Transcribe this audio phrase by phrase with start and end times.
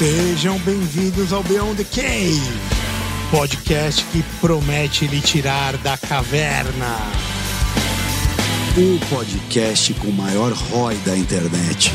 [0.00, 2.40] Sejam bem-vindos ao Beyond the Cave,
[3.30, 6.96] podcast que promete lhe tirar da caverna.
[8.78, 11.92] O podcast com o maior ROI da internet.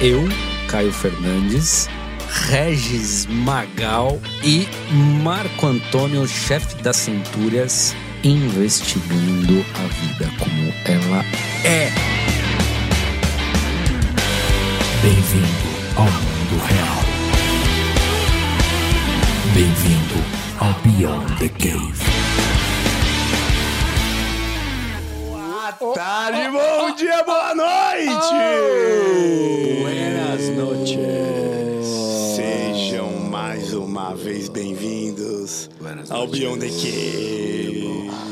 [0.00, 0.26] Eu,
[0.66, 1.90] Caio Fernandes,
[2.48, 4.66] Regis Magal e
[5.22, 11.22] Marco Antônio, chefe das Centúrias, investigando a vida como ela
[11.66, 12.19] é.
[15.02, 15.46] Bem-vindo
[15.96, 17.00] ao mundo real.
[19.54, 20.18] Bem-vindo
[20.58, 22.04] ao Beyond the Cave.
[25.30, 28.34] Boa tarde, bom dia, boa noite!
[29.80, 31.86] Buenas noches.
[32.36, 35.70] Sejam mais uma vez bem-vindos
[36.10, 36.26] ao.
[36.26, 38.29] Beyond the Cave.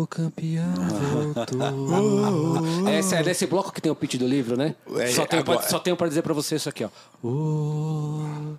[0.00, 0.64] O campeão
[1.12, 2.88] voltou.
[2.88, 4.74] Esse é desse bloco que tem o pitch do livro, né?
[4.96, 6.88] É, só, tenho agora- pra, só tenho pra dizer pra você isso aqui, ó.
[7.22, 8.54] O,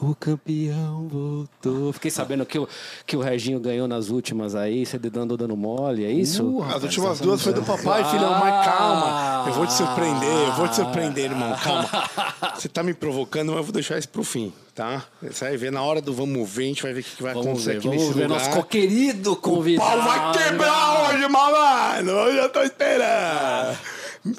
[0.00, 1.92] o campeão voltou.
[1.92, 2.66] Fiquei sabendo que o,
[3.06, 6.62] que o Reginho ganhou nas últimas aí, você andou dando mole, é isso?
[6.62, 9.44] As últimas duas foi do papai, filhão, mas calma.
[9.46, 11.88] Eu vou te surpreender, eu vou te surpreender, irmão, calma.
[12.56, 15.04] Você tá me provocando, mas eu vou deixar isso pro fim, tá?
[15.20, 17.34] Você vai ver na hora do vamos ver, a gente vai ver o que vai
[17.34, 18.38] Vamos acontecer ver, aqui vamos nesse ver lugar.
[18.54, 19.90] nosso querido O convidado.
[19.90, 22.14] pau vai quebrar hoje, malandro!
[22.14, 23.78] Hoje eu tô esperando.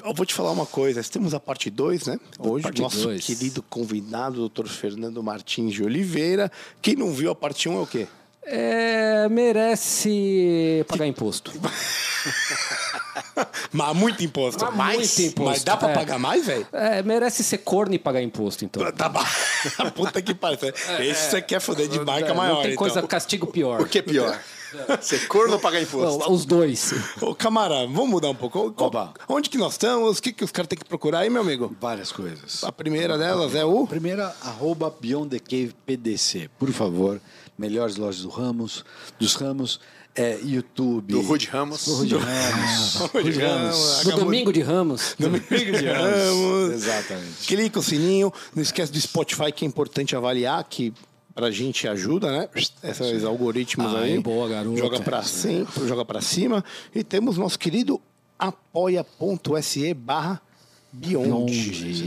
[0.04, 2.18] Eu vou te falar uma coisa, temos a parte 2, né?
[2.38, 3.24] Hoje, Parte nosso dois.
[3.24, 4.66] querido convidado, Dr.
[4.66, 6.50] Fernando Martins de Oliveira.
[6.80, 8.06] Quem não viu a parte 1 um é o quê?
[8.42, 11.52] É, merece pagar imposto.
[13.72, 14.64] Mas muito imposto.
[14.64, 15.94] Mas mais, muito imposto, Mas dá pra é.
[15.94, 16.66] pagar mais, velho?
[16.72, 18.90] É, merece ser corno e pagar imposto, então.
[18.92, 19.24] Tá ba-
[19.94, 20.58] Puta que pariu.
[21.00, 22.78] Esse você quer foder de marca É, maior, Não tem então.
[22.78, 23.80] coisa, castigo pior.
[23.80, 24.38] O que é pior?
[25.00, 26.18] Ser corno ou pagar imposto?
[26.20, 26.92] Não, os dois.
[27.20, 28.72] Ô, camarada, vamos mudar um pouco.
[28.72, 29.14] Qual- Oba.
[29.28, 30.18] Onde que nós estamos?
[30.18, 31.74] O que, que os caras têm que procurar aí, meu amigo?
[31.80, 32.62] Várias coisas.
[32.64, 33.86] A primeira delas é o...
[33.86, 36.50] Primeira, arroba Beyond the Cave PDC.
[36.58, 37.20] Por favor,
[37.58, 38.84] melhores lojas do Ramos,
[39.18, 39.80] dos Ramos,
[40.14, 41.12] é, YouTube.
[41.12, 41.84] Do Rude Ramos.
[41.84, 42.94] Do Rude Ramos.
[43.14, 44.00] Rude Ramos.
[44.04, 45.14] Do domingo de Ramos.
[45.18, 46.72] Domingo de Ramos.
[46.74, 47.46] Exatamente.
[47.46, 48.32] Clica o sininho.
[48.54, 50.92] Não esquece do Spotify, que é importante avaliar, que
[51.34, 52.48] pra gente ajuda, né?
[52.82, 54.18] Esses algoritmos Aí, aí.
[54.18, 54.76] boa, garoto.
[54.76, 56.64] Joga pra, sempre, joga pra cima.
[56.94, 58.00] E temos nosso querido
[58.38, 60.40] apoia.se barra.
[60.92, 61.36] Beyond.
[61.38, 61.46] O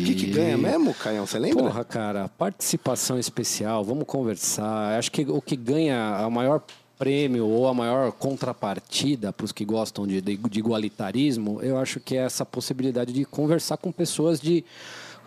[0.06, 1.26] que, que ganha mesmo, Caião?
[1.26, 1.64] Você lembra?
[1.64, 5.00] Porra, cara, participação especial, vamos conversar.
[5.00, 6.62] Acho que o que ganha a maior
[6.98, 12.00] prêmio ou a maior contrapartida para os que gostam de, de, de igualitarismo, eu acho
[12.00, 14.64] que é essa possibilidade de conversar com pessoas de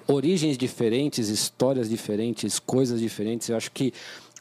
[0.06, 3.48] origens diferentes, histórias diferentes, coisas diferentes.
[3.48, 3.92] Eu acho que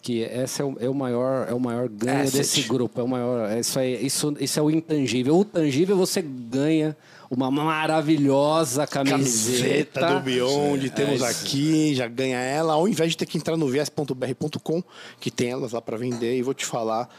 [0.01, 2.37] que esse é o, é o maior é o maior ganho Asset.
[2.37, 5.97] desse grupo é o maior é isso aí isso, isso é o intangível o tangível
[5.97, 6.95] você ganha
[7.27, 11.25] uma maravilhosa camiseta, Camiseta do Beyond, É, temos isso.
[11.25, 14.83] aqui, já ganha ela, ao invés de ter que entrar no viés.br.com,
[15.19, 17.09] que tem elas lá pra vender, e vou te falar.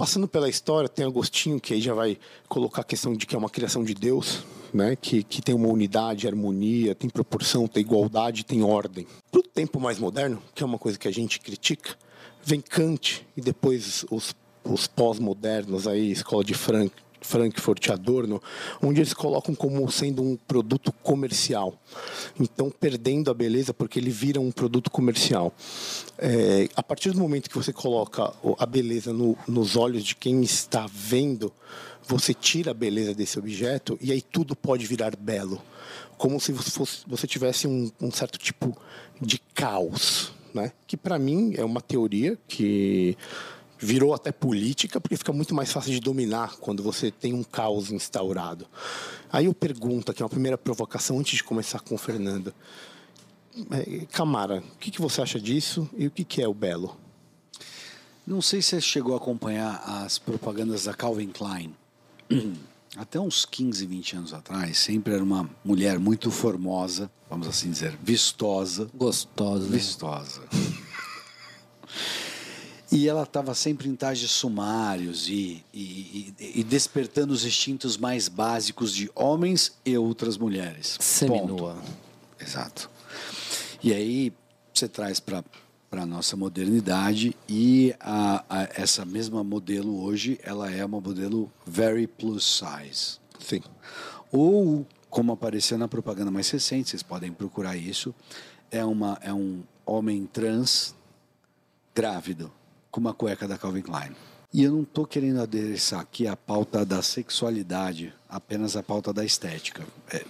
[0.00, 2.16] Passando pela história, tem Agostinho, que aí já vai
[2.48, 4.42] colocar a questão de que é uma criação de Deus,
[4.72, 4.96] né?
[4.96, 9.06] que, que tem uma unidade, harmonia, tem proporção, tem igualdade, tem ordem.
[9.30, 11.98] Para o tempo mais moderno, que é uma coisa que a gente critica,
[12.42, 14.34] vem Kant e depois os
[14.64, 18.42] os pós-modernos aí, escola de Frank, Frankfurt Adorno,
[18.82, 21.74] onde eles colocam como sendo um produto comercial.
[22.38, 25.52] Então, perdendo a beleza porque ele vira um produto comercial.
[26.18, 30.42] É, a partir do momento que você coloca a beleza no, nos olhos de quem
[30.42, 31.52] está vendo,
[32.02, 35.60] você tira a beleza desse objeto e aí tudo pode virar belo.
[36.16, 38.76] Como se você, fosse, você tivesse um, um certo tipo
[39.20, 40.32] de caos.
[40.52, 40.72] Né?
[40.86, 43.16] Que, para mim, é uma teoria que
[43.80, 47.90] virou até política, porque fica muito mais fácil de dominar quando você tem um caos
[47.90, 48.66] instaurado.
[49.32, 52.54] Aí eu pergunto, aqui é uma primeira provocação antes de começar com o Fernando.
[53.70, 56.96] É, Camara, o que, que você acha disso e o que, que é o belo?
[58.26, 61.74] Não sei se você chegou a acompanhar as propagandas da Calvin Klein.
[62.96, 67.96] Até uns 15, 20 anos atrás, sempre era uma mulher muito formosa, vamos assim dizer,
[68.02, 68.90] vistosa.
[68.92, 69.66] Gostosa.
[69.66, 70.42] Vistosa.
[72.92, 78.92] E ela estava sempre em trajes sumários e, e, e, despertando os instintos mais básicos
[78.92, 80.96] de homens e outras mulheres.
[80.98, 81.80] Seminua.
[82.40, 82.90] Exato.
[83.82, 84.32] E aí
[84.74, 85.44] você traz para
[85.90, 91.50] para a nossa modernidade e a, a, essa mesma modelo hoje ela é uma modelo
[91.66, 93.18] very plus size.
[93.40, 93.60] Sim.
[94.30, 98.14] Ou como apareceu na propaganda mais recente, vocês podem procurar isso,
[98.70, 100.94] é uma é um homem trans
[101.92, 102.52] grávido
[102.90, 104.14] com uma cueca da Calvin Klein.
[104.52, 109.24] E eu não estou querendo adereçar aqui a pauta da sexualidade, apenas a pauta da
[109.24, 109.86] estética.
[110.10, 110.24] É,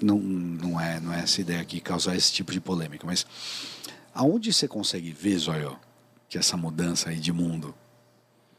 [0.00, 3.26] não, não, é, não é essa ideia aqui causar esse tipo de polêmica, mas
[4.14, 5.76] aonde você consegue ver, Zóio,
[6.28, 7.74] que essa mudança aí de mundo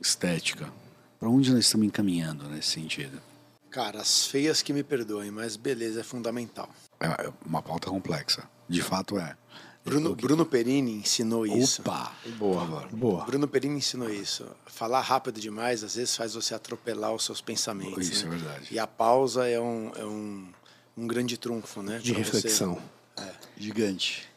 [0.02, 0.70] estética,
[1.18, 3.22] para onde nós estamos encaminhando nesse sentido?
[3.70, 6.70] Cara, as feias que me perdoem, mas beleza é fundamental.
[7.00, 8.44] É uma pauta complexa.
[8.70, 9.36] De fato é.
[9.84, 11.82] Bruno, Bruno Perini ensinou isso.
[11.82, 12.14] Opa!
[12.38, 13.26] Boa, boa.
[13.26, 14.46] Bruno Perini ensinou isso.
[14.66, 18.08] Falar rápido demais, às vezes, faz você atropelar os seus pensamentos.
[18.08, 18.36] Isso né?
[18.36, 18.68] é verdade.
[18.72, 20.48] E a pausa é um, é um,
[20.98, 22.00] um grande trunfo, né?
[22.00, 22.76] De Pra reflexão.
[23.16, 23.24] Você...
[23.26, 23.34] É.
[23.58, 24.30] Gigante.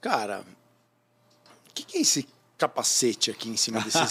[0.00, 0.44] Cara,
[1.68, 4.10] o que, que é esse capacete aqui em cima desses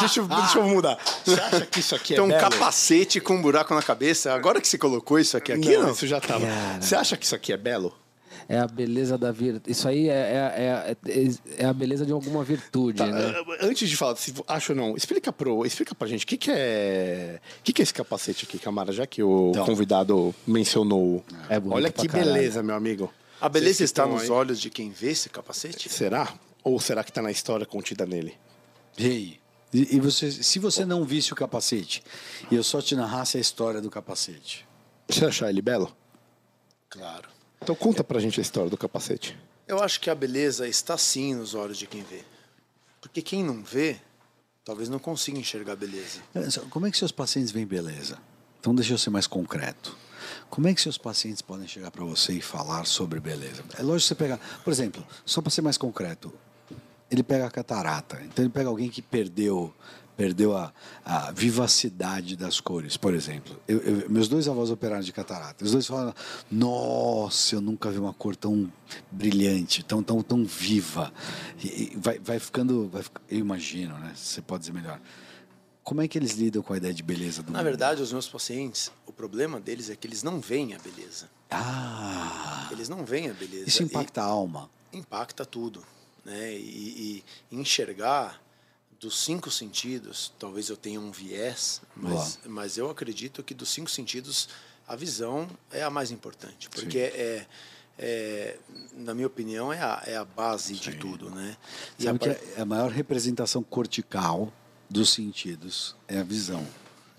[0.00, 0.96] deixa, eu, deixa eu mudar.
[1.24, 2.40] Você acha que isso aqui é Tem um belo?
[2.40, 4.32] capacete com um buraco na cabeça.
[4.32, 5.92] Agora que você colocou isso aqui, aqui não, não.
[5.92, 6.46] isso já estava.
[6.46, 6.80] Cara.
[6.80, 7.92] Você acha que isso aqui é belo?
[8.48, 9.70] É a beleza da virtude.
[9.70, 13.34] Isso aí é, é, é, é a beleza de alguma virtude, Tá, né?
[13.60, 16.50] Antes de falar se acho ou não, explica pro, explica pra gente o que, que
[16.50, 17.40] é.
[17.60, 19.64] O que, que é esse capacete aqui, Camara, já que o Então.
[19.66, 21.24] convidado mencionou.
[21.48, 22.32] É Olha que caralho.
[22.34, 23.12] beleza, meu amigo.
[23.40, 24.30] A beleza está nos aí.
[24.30, 25.88] olhos de quem vê esse capacete?
[25.88, 26.32] Será?
[26.62, 28.34] Ou será que tá na história contida nele?
[28.98, 29.40] E aí?
[29.72, 32.02] E, e você, se você não visse o capacete
[32.50, 34.66] e eu só te narrasse a história do capacete,
[35.08, 35.90] Você achar ele belo?
[36.88, 37.28] Claro.
[37.62, 39.38] Então conta pra gente a história do capacete.
[39.68, 42.24] Eu acho que a beleza está sim nos olhos de quem vê.
[43.00, 43.98] Porque quem não vê,
[44.64, 46.20] talvez não consiga enxergar a beleza.
[46.70, 48.18] Como é que seus pacientes veem beleza?
[48.58, 49.96] Então deixa eu ser mais concreto.
[50.48, 53.64] Como é que seus pacientes podem chegar para você e falar sobre beleza?
[53.78, 56.32] É lógico você pegar, por exemplo, só para ser mais concreto,
[57.10, 58.20] ele pega a catarata.
[58.24, 59.74] Então ele pega alguém que perdeu
[60.20, 60.70] perdeu a,
[61.02, 63.58] a vivacidade das cores, por exemplo.
[63.66, 65.64] Eu- eu- meus dois avós operaram de catarata.
[65.64, 66.14] Os dois falaram:
[66.50, 68.70] Nossa, eu nunca vi uma cor tão
[69.10, 71.10] brilhante, tão tão tão viva.
[71.64, 74.12] E, e vai, vai ficando, vai, eu imagino, né?
[74.14, 75.00] Você pode dizer melhor.
[75.82, 77.64] Como é que eles lidam com a ideia de beleza do Na mundo?
[77.68, 81.30] verdade, os meus pacientes, o problema deles é que eles não veem a beleza.
[81.50, 83.66] Ah, Eles não veem a beleza.
[83.66, 84.68] isso impacta a alma.
[84.92, 85.82] E impacta tudo.
[86.24, 86.52] Né?
[86.54, 88.38] E, e enxergar
[89.00, 93.90] dos cinco sentidos, talvez eu tenha um viés, mas, mas eu acredito que dos cinco
[93.90, 94.48] sentidos,
[94.86, 96.68] a visão é a mais importante.
[96.68, 97.46] Porque é,
[97.98, 98.58] é,
[98.92, 101.30] na minha opinião, é a, é a base de tudo.
[101.30, 101.56] Né?
[101.98, 104.52] E a Sabe que par- a- a maior representação cortical
[104.88, 106.66] dos sentidos é a visão.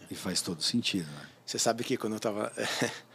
[0.09, 1.27] E faz todo sentido, né?
[1.45, 2.51] Você sabe que quando eu estava.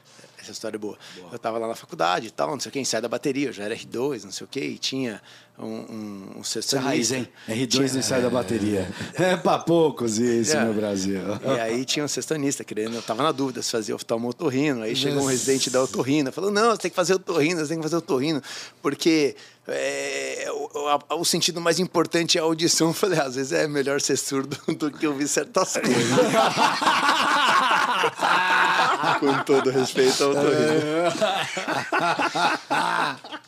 [0.50, 0.96] essa história é boa.
[1.16, 1.28] boa.
[1.32, 3.52] Eu tava lá na faculdade e tal, não sei o que, ensaio da bateria, eu
[3.52, 5.20] já era R2, não sei o que, e tinha
[5.58, 6.88] um, um, um sextanista.
[6.88, 7.28] raiz, hein?
[7.48, 8.22] R2 tinha, no ensaio é...
[8.22, 8.88] da bateria.
[9.14, 10.64] É pra poucos isso é.
[10.64, 11.20] no Brasil.
[11.42, 15.22] E aí tinha um sextanista querendo, eu tava na dúvida se fazia oftalmotorrino, aí chegou
[15.22, 17.96] um residente da otorrina, falou, não, você tem que fazer otorrino, você tem que fazer
[17.96, 18.42] otorrino,
[18.82, 19.36] porque
[19.68, 22.88] é, o, o, sentido mais importante é a audição.
[22.88, 25.96] Eu falei, às vezes é melhor ser surdo do que ouvir certas coisas.
[29.20, 30.32] Com todo respeito ao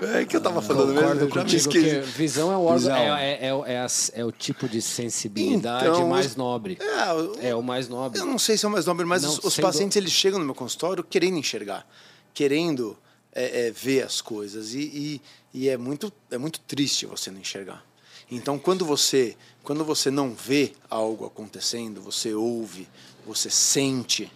[0.00, 1.30] É que eu tava falando Concordo mesmo.
[1.30, 6.08] Contigo que visão é o órgão, é, é, é, é, o tipo de sensibilidade então,
[6.08, 6.78] mais nobre.
[7.40, 8.18] É, o mais nobre.
[8.18, 10.38] Eu não sei se é o mais nobre, mas não, os, os pacientes eles chegam
[10.38, 11.86] no meu consultório querendo enxergar,
[12.32, 12.96] querendo
[13.32, 14.74] é, é, ver as coisas.
[14.74, 17.84] E, e, e, é, muito, é muito triste você não enxergar.
[18.30, 22.88] Então, quando você, quando você não vê algo acontecendo, você ouve,
[23.26, 24.30] você sente,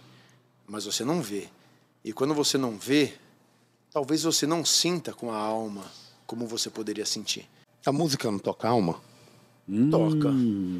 [0.67, 1.47] mas você não vê.
[2.03, 3.13] E quando você não vê,
[3.91, 5.89] talvez você não sinta com a alma
[6.27, 7.47] como você poderia sentir.
[7.85, 9.01] A música não toca a alma?
[9.67, 10.29] Hum, toca.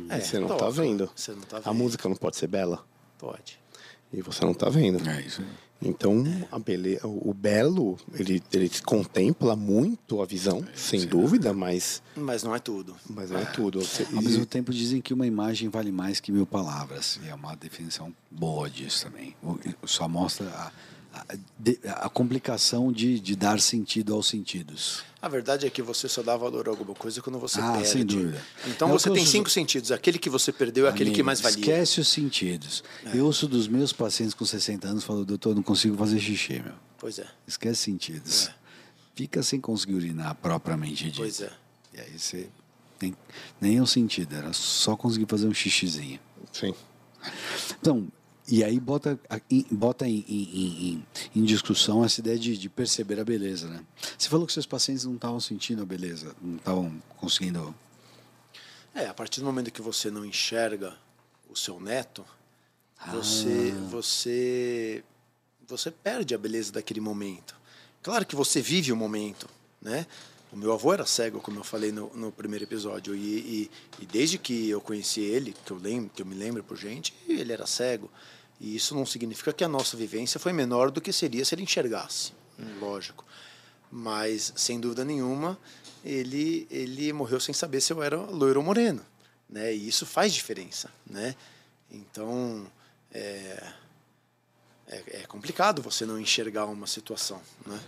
[0.10, 1.10] É, você não está vendo.
[1.16, 1.70] Você não tá vendo.
[1.70, 2.86] A música não pode ser bela?
[3.18, 3.60] Pode.
[4.12, 5.08] E você não está vendo.
[5.10, 5.48] É isso aí.
[5.82, 11.08] Então, a beleza, o belo, ele, ele contempla muito a visão, sem Sim.
[11.08, 12.02] dúvida, mas...
[12.16, 12.96] Mas não é tudo.
[13.10, 13.82] Mas não é, é tudo.
[13.82, 17.20] Você, Ao mesmo tempo, dizem que uma imagem vale mais que mil palavras.
[17.24, 19.36] E é uma definição boa disso também.
[19.84, 20.72] Só mostra a,
[21.16, 25.04] a, a complicação de, de dar sentido aos sentidos.
[25.22, 27.88] A verdade é que você só dá valor a alguma coisa quando você ah, perde.
[27.88, 28.44] Sem dúvida.
[28.68, 29.92] Então é você tem cinco sentidos.
[29.92, 31.60] Aquele que você perdeu é aquele que mais valia.
[31.60, 32.84] Esquece os sentidos.
[33.06, 33.18] É.
[33.18, 36.74] Eu ouço dos meus pacientes com 60 anos falando, doutor, não consigo fazer xixi, meu.
[37.00, 37.26] Pois é.
[37.48, 38.48] Esquece sentidos.
[38.48, 38.56] É.
[39.16, 41.18] Fica sem conseguir urinar propriamente dito.
[41.18, 41.52] Pois é.
[41.94, 42.50] E aí você
[43.00, 43.16] tem
[43.60, 46.20] nem o sentido, era só conseguir fazer um xixizinho.
[46.52, 46.74] Sim.
[47.80, 48.08] Então,
[48.48, 49.20] e aí bota,
[49.72, 53.84] bota em, em, em, em discussão essa ideia de, de, perceber a beleza, né?
[54.18, 57.74] Você falou que seus pacientes não estavam sentindo a beleza, não estavam conseguindo...
[58.94, 60.96] É, a partir do momento que você não enxerga
[61.50, 62.24] o seu neto,
[63.00, 63.12] ah.
[63.12, 65.04] você, você,
[65.68, 67.56] você perde a beleza daquele momento.
[68.04, 69.50] Claro que você vive o momento,
[69.82, 70.06] né?
[70.52, 74.06] O meu avô era cego, como eu falei no, no primeiro episódio, e, e, e,
[74.06, 77.52] desde que eu conheci ele, que eu lembro, que eu me lembro por gente, ele
[77.52, 78.10] era cego.
[78.60, 81.64] E isso não significa que a nossa vivência foi menor do que seria se ele
[81.64, 82.32] enxergasse,
[82.80, 83.26] lógico.
[83.92, 85.58] Mas, sem dúvida nenhuma,
[86.04, 89.02] ele, ele morreu sem saber se eu era loiro ou moreno.
[89.50, 89.74] Né?
[89.74, 90.90] E isso faz diferença.
[91.10, 91.36] Né?
[91.92, 92.66] Então,
[93.14, 93.74] é,
[94.88, 97.42] é, é complicado você não enxergar uma situação.
[97.66, 97.80] Né?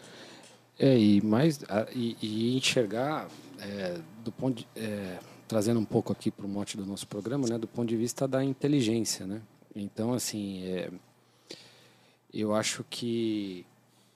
[0.79, 1.59] É, e, mais,
[1.93, 3.27] e, e enxergar
[3.59, 7.47] é, do ponto de, é, trazendo um pouco aqui para o mote do nosso programa,
[7.47, 9.41] né, do ponto de vista da inteligência, né?
[9.79, 10.89] Então, assim, é,
[12.33, 13.65] eu acho que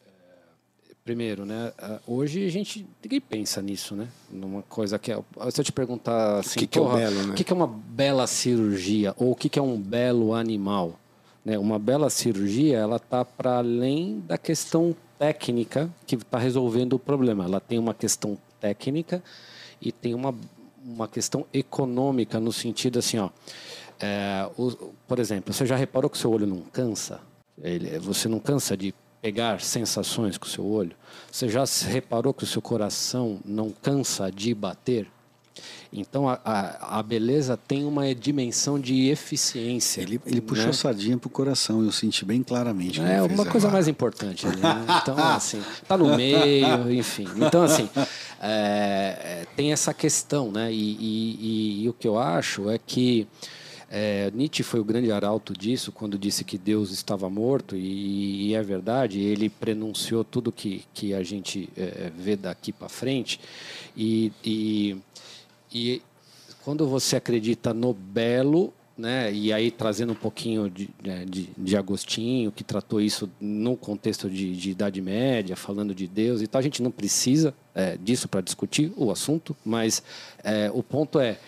[0.05, 1.71] é, primeiro, né?
[2.07, 4.07] Hoje a gente ninguém pensa nisso, né?
[4.29, 7.31] Numa coisa que é, se eu te perguntar assim, o que, que é belo, né?
[7.31, 10.99] O que, que é uma bela cirurgia ou o que, que é um belo animal,
[11.45, 11.57] né?
[11.57, 17.45] Uma bela cirurgia, ela tá para além da questão técnica que está resolvendo o problema.
[17.45, 19.23] Ela tem uma questão técnica
[19.79, 20.33] e tem uma
[20.83, 23.29] uma questão econômica no sentido assim, ó.
[24.01, 24.71] É, o,
[25.07, 27.19] por exemplo, você já reparou que o seu olho não cansa?
[27.61, 30.95] Ele, você não cansa de pegar sensações com o seu olho?
[31.31, 35.07] Você já reparou que o seu coração não cansa de bater?
[35.93, 40.01] Então a, a, a, beleza tem uma dimensão de eficiência.
[40.01, 40.73] Ele, ele puxou né?
[40.73, 43.01] sardinha pro coração, eu senti bem claramente.
[43.01, 44.47] É uma coisa mais importante.
[44.47, 44.55] Né?
[45.01, 47.27] Então, assim, tá no meio, enfim.
[47.35, 47.89] Então, assim,
[48.39, 50.71] é, é, tem essa questão, né?
[50.71, 53.27] E, e, e, e o que eu acho é que
[53.93, 58.55] é, Nietzsche foi o grande arauto disso quando disse que Deus estava morto e, e
[58.55, 59.19] é verdade.
[59.19, 63.39] Ele prenunciou tudo que que a gente é, vê daqui para frente
[63.95, 64.97] e, e,
[65.73, 66.01] e
[66.63, 69.33] quando você acredita no belo né?
[69.33, 74.29] E aí trazendo um pouquinho de, né, de, de Agostinho, que tratou isso no contexto
[74.29, 76.59] de, de, Idade Média, falando de Deus e tal.
[76.59, 80.03] A gente não precisa é, disso para discutir o assunto, mas
[80.43, 81.39] é, o ponto é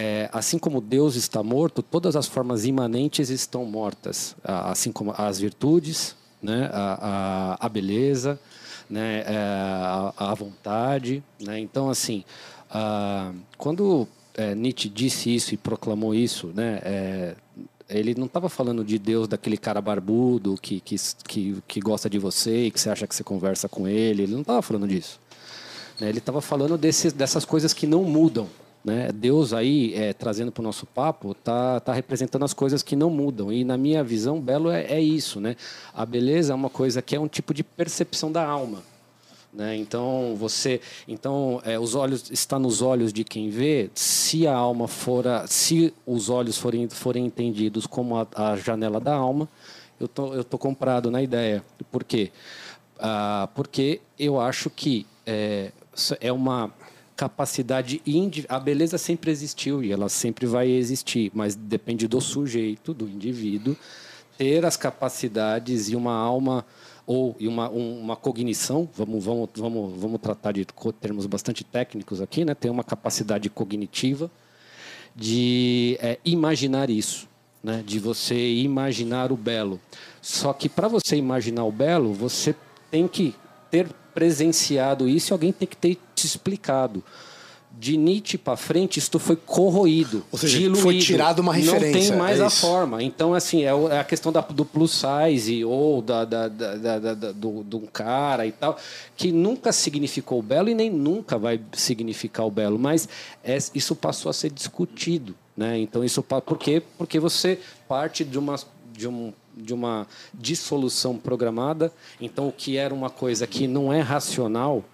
[0.00, 5.40] é, assim como Deus está morto, todas as formas imanentes estão mortas, assim como as
[5.40, 8.38] virtudes, né, a, a, a beleza,
[8.88, 11.20] né, é, a, a vontade.
[11.40, 11.58] Né?
[11.58, 12.22] Então, assim,
[13.56, 17.34] quando é, Nietzsche disse isso e proclamou isso, né, é,
[17.88, 20.94] ele não estava falando de Deus daquele cara barbudo que, que,
[21.26, 24.22] que, que, gosta de você e que você acha que você conversa com ele.
[24.22, 25.18] Ele não estava falando disso.
[25.98, 26.08] Né?
[26.08, 28.46] Ele estava falando desses, dessas coisas que não mudam
[28.88, 29.12] Né?
[29.12, 33.10] Deus aí, é, trazendo para o nosso papo, tá, tá representando as coisas que não
[33.10, 33.52] mudam.
[33.52, 35.42] E na minha visão, belo é, é isso.
[35.42, 35.56] Né?
[35.92, 38.82] A beleza é uma coisa que é um tipo de percepção da alma.
[39.52, 39.76] Né?
[39.76, 43.90] Então você, então é, os olhos está nos olhos de quem vê.
[43.94, 49.14] Se a alma fora, se os olhos forem, forem entendidos como a, a janela da
[49.14, 49.46] alma,
[50.00, 51.62] eu tô eu tô comprado na ideia.
[51.90, 52.32] Por quê?
[52.98, 55.72] Ah, porque eu acho que é,
[56.22, 56.72] é uma
[57.18, 58.00] capacidade
[58.48, 63.76] a beleza sempre existiu e ela sempre vai existir, mas depende do sujeito, do indivíduo
[64.38, 66.64] ter as capacidades e uma alma
[67.04, 70.64] ou e uma, uma cognição, vamos, vamos, vamos, vamos tratar de
[71.00, 72.54] termos bastante técnicos aqui, né?
[72.54, 74.30] ter uma capacidade cognitiva
[75.16, 77.26] de é, imaginar isso,
[77.64, 77.82] né?
[77.84, 79.80] de você imaginar o belo.
[80.22, 82.54] Só que para você imaginar o belo, você
[82.92, 83.34] tem que
[83.70, 87.04] ter presenciado isso e alguém tem que ter te explicado.
[87.70, 90.82] De Nietzsche para frente, isto foi corroído, Ou seja, diluído.
[90.82, 91.86] foi tirado uma referência.
[91.86, 93.00] Não tem mais é a forma.
[93.00, 97.14] Então, assim, é, é a questão da, do plus size ou da, da, da, da,
[97.14, 98.76] da do, do cara e tal,
[99.16, 102.76] que nunca significou o belo e nem nunca vai significar o belo.
[102.76, 103.08] Mas
[103.44, 105.36] é, isso passou a ser discutido.
[105.56, 105.78] Né?
[105.78, 106.82] Então, isso por quê?
[106.96, 108.56] Porque você parte de uma.
[108.92, 111.92] De um, de uma dissolução programada.
[112.20, 114.84] Então, o que era uma coisa que não é racional,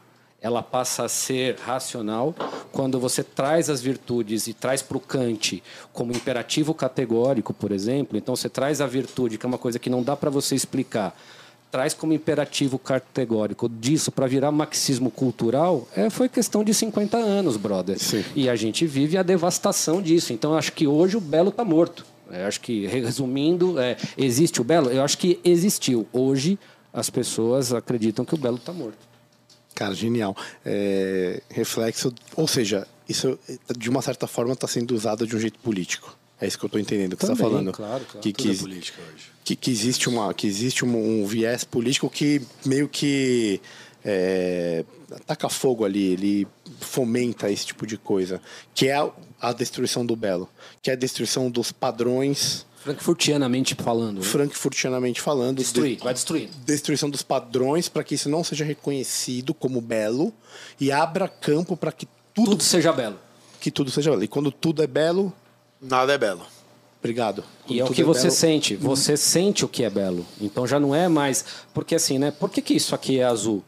[0.40, 2.34] ela passa a ser racional
[2.70, 8.18] quando você traz as virtudes e traz para o Kant como imperativo categórico, por exemplo.
[8.18, 11.16] Então, você traz a virtude, que é uma coisa que não dá para você explicar,
[11.74, 17.56] traz como imperativo categórico disso para virar marxismo cultural, é, foi questão de 50 anos,
[17.56, 17.98] brother.
[17.98, 18.24] Sim.
[18.36, 20.32] E a gente vive a devastação disso.
[20.32, 22.06] Então, acho que hoje o Belo está morto.
[22.40, 24.90] Eu acho que, resumindo, é, existe o Belo?
[24.90, 26.06] Eu acho que existiu.
[26.12, 26.58] Hoje,
[26.92, 28.98] as pessoas acreditam que o Belo está morto.
[29.74, 30.36] Cara, genial.
[30.64, 33.38] É, reflexo, ou seja, isso
[33.76, 36.16] de uma certa forma está sendo usado de um jeito político.
[36.40, 37.72] É isso que eu estou entendendo que você está Também, falando.
[37.72, 38.20] claro, claro.
[38.20, 39.24] Que, que, é política hoje.
[39.44, 43.60] que, que existe, uma, que existe um, um viés político que meio que
[44.04, 46.46] é, ataca fogo ali, ele
[46.80, 48.40] fomenta esse tipo de coisa,
[48.74, 49.10] que é
[49.48, 50.48] a, destruição do belo,
[50.82, 54.18] que é a destruição dos padrões Frankfurtianamente falando.
[54.18, 54.22] né?
[54.22, 56.50] frankfurtianamente falando, Destruir, de- vai destruir.
[56.66, 60.32] destruição dos padrões para que isso não seja reconhecido como belo
[60.80, 63.18] e abra campo para que tudo, Tudo seja belo.
[63.60, 64.22] que tudo seja belo.
[64.24, 65.32] E quando tudo é belo,
[65.80, 66.42] Nada é belo.
[66.98, 67.42] obrigado.
[67.66, 68.76] E Quando é o que você belo- sente.
[68.76, 70.26] Você sente o que é belo.
[70.40, 71.44] Então já não é mais.
[71.72, 72.30] Porque assim, né?
[72.30, 73.62] Por que, que isso aqui é azul?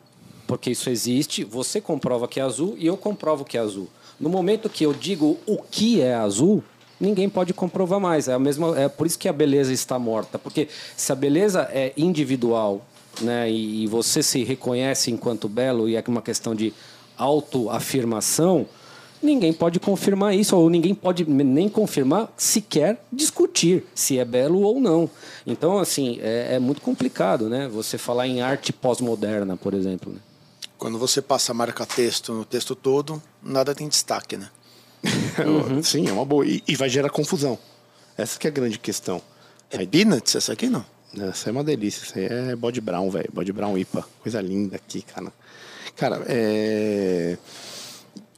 [0.46, 3.88] Porque isso existe, você comprova que é azul e eu comprovo que é azul.
[4.18, 6.62] No momento que eu digo o que é azul,
[7.00, 8.28] ninguém pode comprovar mais.
[8.28, 10.38] É, a mesma, é por isso que a beleza está morta.
[10.38, 12.84] Porque se a beleza é individual
[13.20, 16.72] né, e, e você se reconhece enquanto belo e é uma questão de
[17.16, 18.66] autoafirmação,
[19.22, 24.80] ninguém pode confirmar isso, ou ninguém pode nem confirmar, sequer discutir se é belo ou
[24.80, 25.08] não.
[25.46, 27.68] Então, assim, é, é muito complicado, né?
[27.68, 30.12] Você falar em arte pós-moderna, por exemplo.
[30.12, 30.18] né?
[30.78, 34.50] Quando você passa marca-texto no texto todo, nada tem destaque, né?
[35.46, 35.82] Uhum.
[35.82, 36.46] Sim, é uma boa.
[36.46, 37.58] E, e vai gerar confusão.
[38.16, 39.20] Essa que é a grande questão.
[39.70, 40.84] É peanuts essa aqui, não?
[41.18, 42.02] Essa é uma delícia.
[42.04, 43.28] Isso aí é bode brown, velho.
[43.32, 44.06] Bode brown IPA.
[44.22, 45.32] Coisa linda aqui, cara.
[45.94, 47.36] Cara, é...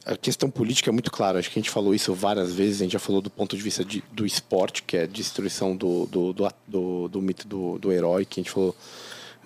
[0.05, 1.39] a questão política é muito clara.
[1.39, 2.81] Acho que a gente falou isso várias vezes.
[2.81, 5.75] A gente já falou do ponto de vista de- do esporte, que é a destruição
[5.75, 8.75] do, do, do, do- do mito do, do herói, que a gente falou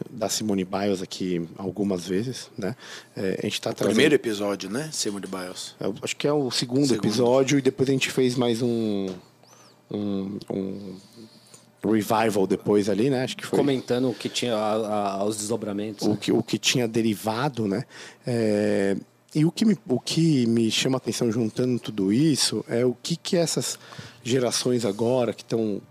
[0.10, 2.76] da Simone Biles aqui algumas vezes, né?
[3.16, 3.94] É, a gente tá trazendo...
[3.96, 4.89] Primeiro episódio, né?
[4.92, 5.76] Simone Biles.
[5.80, 7.06] É, acho que é o segundo, Segundo.
[7.06, 9.08] episódio e depois a gente fez mais um,
[9.92, 10.96] um, um
[11.84, 13.24] revival depois ali, né?
[13.24, 16.08] Acho que foi Comentando o que tinha a- a- os desdobramentos.
[16.08, 16.18] o né?
[16.20, 17.84] que, o que tinha derivado, né?
[18.26, 18.96] É,
[19.36, 22.96] e o que, me, o que me chama a atenção juntando tudo isso é o
[23.02, 23.78] que, que essas
[24.24, 25.82] gerações agora que estão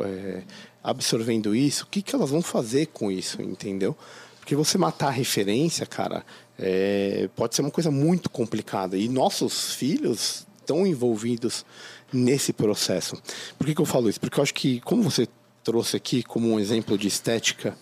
[0.00, 0.42] é,
[0.82, 3.96] absorvendo isso, o que, que elas vão fazer com isso, entendeu?
[4.40, 6.24] Porque você matar a referência, cara,
[6.58, 8.96] é, pode ser uma coisa muito complicada.
[8.96, 11.64] E nossos filhos estão envolvidos
[12.12, 13.16] nesse processo.
[13.56, 14.20] Por que, que eu falo isso?
[14.20, 15.28] Porque eu acho que, como você
[15.62, 17.76] trouxe aqui como um exemplo de estética,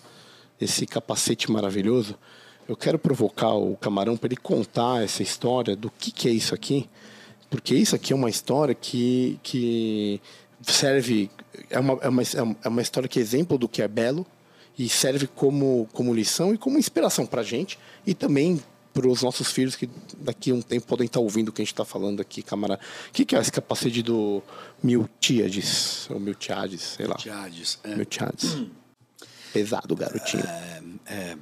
[0.60, 2.16] esse capacete maravilhoso,
[2.68, 6.54] eu quero provocar o Camarão para ele contar essa história do que, que é isso
[6.54, 6.88] aqui,
[7.48, 10.20] porque isso aqui é uma história que, que
[10.62, 11.30] serve,
[11.68, 12.22] é uma, é, uma,
[12.64, 14.26] é uma história que é exemplo do que é belo
[14.78, 19.22] e serve como, como lição e como inspiração para a gente e também para os
[19.22, 21.84] nossos filhos que daqui a um tempo podem estar ouvindo o que a gente está
[21.84, 22.80] falando aqui, camarada.
[23.08, 24.42] O que, que é esse capacete do
[24.82, 27.14] Miltiades, ou Miltiades, sei lá.
[27.14, 28.56] Tiades, é, Miltiades.
[29.52, 30.44] Pesado, garotinho.
[30.44, 31.36] é, é,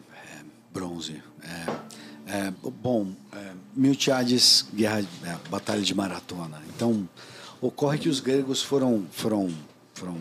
[0.73, 1.23] bronze.
[1.43, 2.53] É, É,
[2.83, 6.63] bom, é, Miltiades, guerra, é, batalha de maratona.
[6.69, 7.09] Então,
[7.61, 9.51] ocorre que os gregos foram, foram,
[9.95, 10.17] foram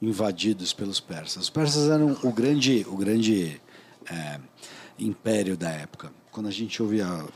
[0.00, 1.44] invadidos pelos persas.
[1.44, 3.60] Os persas eram o grande, o grande
[4.10, 4.40] é,
[4.98, 6.12] império da época.
[6.30, 7.26] Quando a gente ouve a,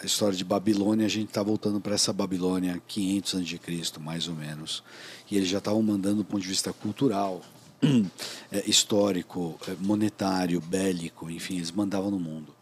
[0.00, 4.34] a história de Babilônia, a gente está voltando para essa Babilônia 500 a.C., mais ou
[4.34, 4.82] menos.
[5.30, 7.40] E eles já estavam mandando do ponto de vista cultural,
[8.52, 12.54] é, histórico, é, monetário, bélico, enfim, eles mandavam no mundo.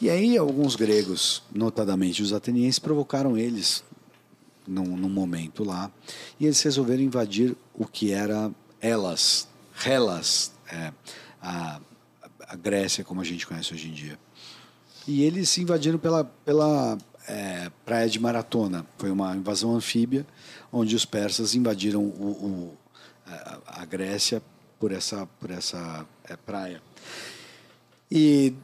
[0.00, 3.82] E aí alguns gregos, notadamente os atenienses, provocaram eles
[4.66, 5.90] num, num momento lá,
[6.38, 8.50] e eles resolveram invadir o que era
[8.80, 9.48] Elas,
[9.84, 10.92] Hellas, é,
[11.40, 11.80] a,
[12.40, 14.18] a Grécia como a gente conhece hoje em dia.
[15.06, 16.96] E eles invadiram pela, pela
[17.28, 18.86] é, praia de Maratona.
[18.98, 20.26] Foi uma invasão anfíbia,
[20.72, 22.76] onde os persas invadiram o, o,
[23.26, 24.42] a, a, Grécia
[24.78, 26.82] por essa, por essa é, praia.
[28.10, 28.54] E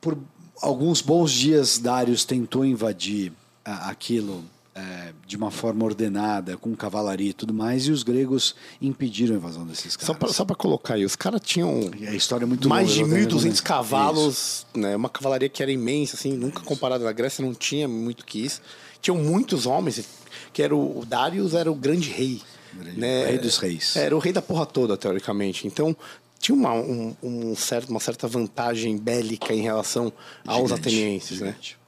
[0.00, 0.18] por
[0.60, 3.32] alguns bons dias, Darius tentou invadir
[3.64, 4.44] aquilo
[4.76, 9.38] é, de uma forma ordenada, com cavalaria e tudo mais, e os gregos impediram a
[9.38, 10.36] invasão desses caras.
[10.36, 13.62] Só para colocar aí, os caras tinham a história é muito mais longa, de 1.200
[13.62, 18.26] cavalos, né, uma cavalaria que era imensa, assim, nunca comparada na Grécia, não tinha muito
[18.26, 18.60] que isso.
[19.00, 20.06] Tinham muitos homens,
[20.52, 22.42] que era o, o Darius era o grande rei.
[22.74, 23.26] Grande né?
[23.26, 23.96] rei dos reis.
[23.96, 25.66] Era o rei da porra toda, teoricamente.
[25.66, 25.96] Então,
[26.38, 30.12] tinha uma, um, um certo, uma certa vantagem bélica em relação
[30.46, 31.46] aos gigante, atenienses, né?
[31.48, 31.78] gigante.
[31.80, 31.85] né?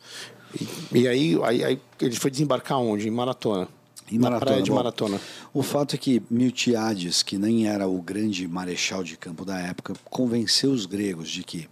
[0.54, 3.08] E, e aí, aí, aí, ele foi desembarcar onde?
[3.08, 3.68] Em Maratona.
[4.10, 5.20] Em Maratona, praia de Maratona.
[5.52, 9.94] O fato é que Miltiades, que nem era o grande marechal de campo da época,
[10.04, 11.68] convenceu os gregos de que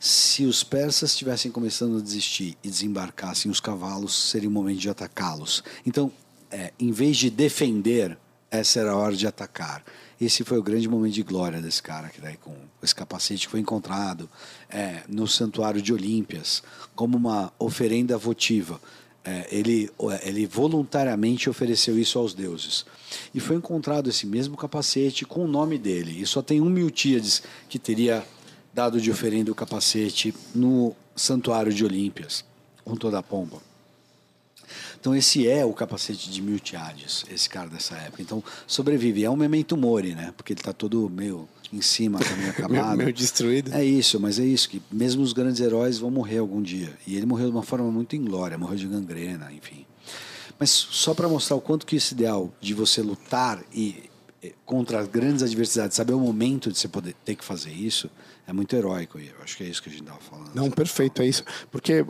[0.00, 4.90] se os persas estivessem começando a desistir e desembarcassem os cavalos, seria o momento de
[4.90, 5.62] atacá-los.
[5.86, 6.10] Então,
[6.50, 8.16] é, em vez de defender,
[8.50, 9.82] essa era a hora de atacar.
[10.24, 13.50] Esse foi o grande momento de glória desse cara, que daí com esse capacete que
[13.50, 14.28] foi encontrado
[14.70, 16.62] é, no santuário de Olímpias
[16.94, 18.80] como uma oferenda votiva.
[19.22, 19.90] É, ele,
[20.22, 22.84] ele voluntariamente ofereceu isso aos deuses.
[23.34, 26.20] E foi encontrado esse mesmo capacete com o nome dele.
[26.20, 28.24] E só tem um Miltíades que teria
[28.72, 32.44] dado de oferenda o capacete no santuário de Olímpias,
[32.84, 33.73] com toda a pompa.
[35.00, 38.22] Então esse é o capacete de Miltiades, esse cara dessa época.
[38.22, 39.24] Então sobrevive.
[39.24, 40.32] É um memento mori, né?
[40.36, 42.96] Porque ele está todo meio em cima, tá meio acabado.
[42.96, 43.72] meio destruído.
[43.74, 46.92] É isso, mas é isso, que mesmo os grandes heróis vão morrer algum dia.
[47.06, 49.84] E ele morreu de uma forma muito inglória, morreu de gangrena, enfim.
[50.58, 54.04] Mas só para mostrar o quanto que esse ideal de você lutar e
[54.64, 58.10] contra as grandes adversidades, saber o momento de você poder ter que fazer isso,
[58.46, 59.18] é muito heróico.
[59.18, 60.54] Eu acho que é isso que a gente estava falando.
[60.54, 61.44] Não, perfeito, é isso.
[61.70, 62.04] Porque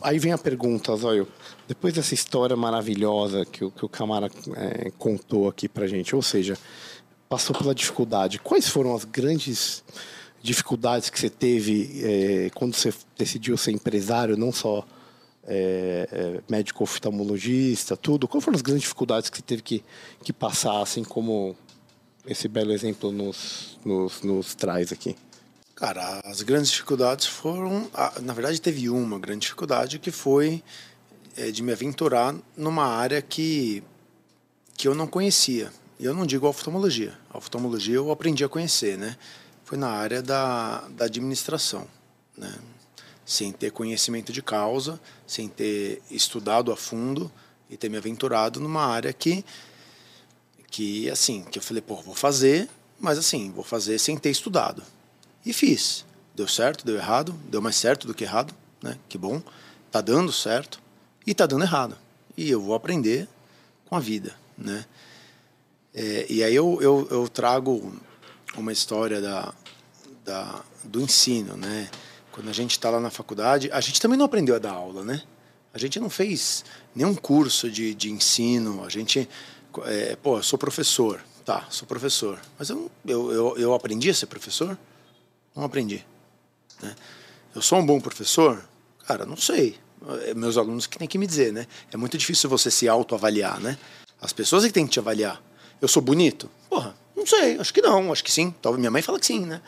[0.00, 1.28] aí vem a pergunta, Zóio.
[1.68, 6.56] Depois dessa história maravilhosa que que o Camara é, contou aqui pra gente, ou seja,
[7.28, 9.82] passou pela dificuldade, quais foram as grandes
[10.42, 14.86] dificuldades que você teve é, quando você decidiu ser empresário, não só
[15.46, 18.28] é, é, médico oftalmologista, tudo?
[18.28, 19.82] Quais foram as grandes dificuldades que você teve que,
[20.22, 21.56] que passar, assim como
[22.26, 25.16] esse belo exemplo nos, nos, nos traz aqui?
[25.74, 27.90] Cara, as grandes dificuldades foram.
[28.22, 30.62] Na verdade, teve uma grande dificuldade que foi
[31.36, 33.82] é, de me aventurar numa área que,
[34.76, 35.72] que eu não conhecia.
[35.98, 37.18] Eu não digo oftalmologia.
[37.30, 39.16] A oftalmologia eu aprendi a conhecer, né?
[39.64, 41.86] Foi na área da, da administração,
[42.36, 42.52] né?
[43.26, 47.32] Sem ter conhecimento de causa, sem ter estudado a fundo
[47.70, 49.44] e ter me aventurado numa área que,
[50.74, 54.82] que assim, que eu falei, pô, vou fazer, mas assim, vou fazer sem ter estudado.
[55.46, 56.04] E fiz.
[56.34, 58.98] Deu certo, deu errado, deu mais certo do que errado, né?
[59.08, 59.40] Que bom.
[59.92, 60.80] Tá dando certo
[61.24, 61.96] e tá dando errado.
[62.36, 63.28] E eu vou aprender
[63.86, 64.84] com a vida, né?
[65.94, 67.96] É, e aí eu, eu, eu, trago
[68.56, 69.54] uma história da,
[70.24, 71.88] da, do ensino, né?
[72.32, 75.04] Quando a gente está lá na faculdade, a gente também não aprendeu a dar aula,
[75.04, 75.22] né?
[75.72, 79.28] A gente não fez nenhum curso de, de ensino, a gente...
[79.84, 82.40] É, pô, eu sou professor, tá, sou professor.
[82.58, 84.78] Mas eu, eu, eu, eu aprendi a ser professor?
[85.54, 86.04] Não aprendi.
[86.82, 86.94] Né?
[87.54, 88.64] Eu sou um bom professor?
[89.06, 89.78] Cara, não sei.
[90.26, 91.66] É, meus alunos que têm que me dizer, né?
[91.92, 93.78] É muito difícil você se autoavaliar, né?
[94.20, 95.42] As pessoas é que têm que te avaliar.
[95.80, 96.50] Eu sou bonito?
[96.68, 98.54] Porra, não sei, acho que não, acho que sim.
[98.60, 99.60] Talvez minha mãe fala que sim, né?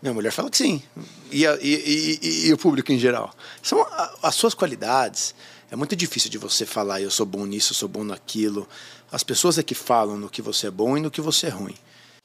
[0.00, 0.82] Minha mulher fala que sim.
[1.30, 3.34] E, a, e, e, e, o público em geral.
[3.62, 3.86] São
[4.22, 5.34] as suas qualidades.
[5.74, 8.68] É muito difícil de você falar, eu sou bom nisso, eu sou bom naquilo.
[9.10, 11.50] As pessoas é que falam no que você é bom e no que você é
[11.50, 11.74] ruim.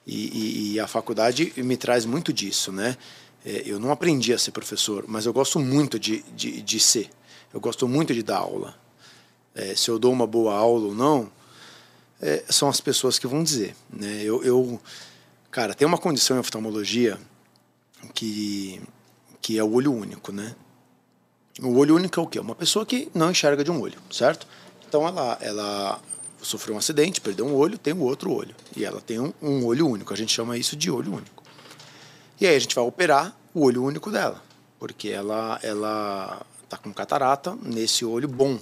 [0.06, 2.96] E, e, a faculdade me traz muito disso, né?
[3.44, 7.10] É, eu não aprendi a ser professor, mas eu gosto muito de, de, de ser.
[7.52, 8.76] Eu gosto muito de dar aula.
[9.56, 11.32] É, se eu dou uma boa aula ou não,
[12.22, 13.76] é, são as pessoas que vão dizer.
[13.90, 14.22] Né?
[14.22, 14.80] Eu, eu,
[15.50, 17.18] cara, tem uma condição em oftalmologia
[18.14, 18.80] que,
[19.42, 20.56] que é o olho único, né?
[21.62, 22.40] O olho único é o quê?
[22.40, 24.48] Uma pessoa que não enxerga de um olho, certo?
[24.88, 26.02] Então ela, ela
[26.42, 28.56] sofreu um acidente, perdeu um olho, tem o outro olho.
[28.76, 30.14] E ela tem um, um olho único.
[30.14, 31.44] A gente chama isso de olho único.
[32.40, 34.42] E aí a gente vai operar o olho único dela,
[34.80, 38.58] porque ela ela tá com catarata nesse olho bom.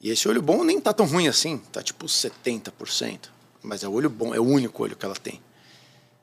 [0.00, 3.30] E esse olho bom nem tá tão ruim assim, tá tipo 70%,
[3.62, 5.40] mas é o olho bom, é o único olho que ela tem.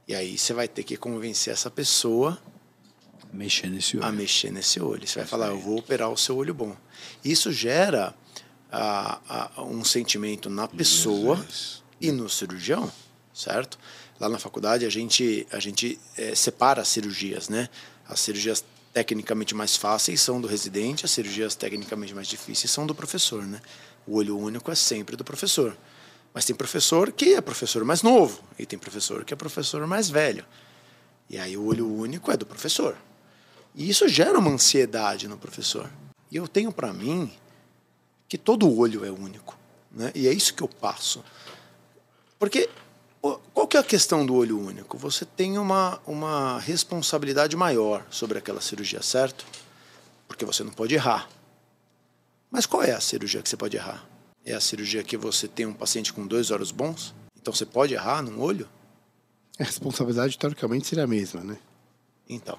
[0.08, 2.38] E aí você vai ter que convencer essa pessoa
[3.34, 4.06] Mexer nesse olho.
[4.06, 5.08] a mexer nesse olho.
[5.08, 6.76] Você vai falar, eu vou operar o seu olho bom.
[7.24, 8.14] Isso gera
[8.72, 9.20] ah,
[9.56, 11.44] ah, um sentimento na pessoa
[12.00, 12.92] e no cirurgião,
[13.34, 13.80] certo?
[14.20, 17.70] Lá na faculdade a gente a gente eh, separa as cirurgias, né?
[18.08, 18.64] As cirurgias
[18.94, 23.62] tecnicamente mais fáceis são do residente, as cirurgias tecnicamente mais difíceis são do professor, né?
[24.06, 25.78] O olho único é sempre do professor.
[26.34, 30.10] Mas tem professor que é professor mais novo e tem professor que é professor mais
[30.10, 30.46] velho.
[31.30, 32.96] E aí o olho único é do professor.
[33.76, 35.90] E isso gera uma ansiedade no professor.
[36.32, 37.32] E eu tenho para mim
[38.28, 39.58] que todo olho é único,
[39.92, 40.12] né?
[40.16, 41.24] E é isso que eu passo.
[42.40, 42.70] Porque
[43.54, 44.98] qual que é a questão do olho único?
[44.98, 49.46] Você tem uma, uma responsabilidade maior sobre aquela cirurgia, certo?
[50.28, 51.30] Porque você não pode errar.
[52.50, 54.04] Mas qual é a cirurgia que você pode errar?
[54.44, 57.14] É a cirurgia que você tem um paciente com dois olhos bons?
[57.40, 58.68] Então você pode errar num olho?
[59.60, 61.58] A responsabilidade, teoricamente, seria a mesma, né?
[62.28, 62.58] Então,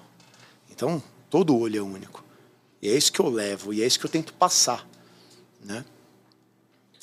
[0.73, 2.23] então todo olho é único.
[2.81, 4.87] E é isso que eu levo e é isso que eu tento passar,
[5.63, 5.85] né?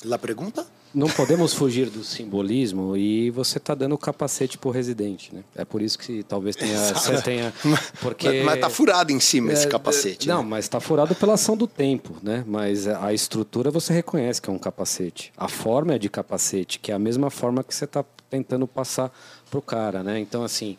[0.03, 0.65] La pergunta?
[0.93, 5.41] Não podemos fugir do simbolismo e você está dando o capacete pro residente, né?
[5.55, 7.53] É por isso que talvez tenha, você tenha
[8.01, 10.27] porque Mas, mas tá furado em cima esse É, capacete.
[10.27, 10.49] Não, né?
[10.49, 12.43] mas está furado pela ação do tempo, né?
[12.45, 15.31] Mas a estrutura você reconhece que é um capacete.
[15.37, 19.13] A forma é de capacete, que é a mesma forma que você está tentando passar
[19.49, 20.19] pro cara, né?
[20.19, 20.77] Então, assim,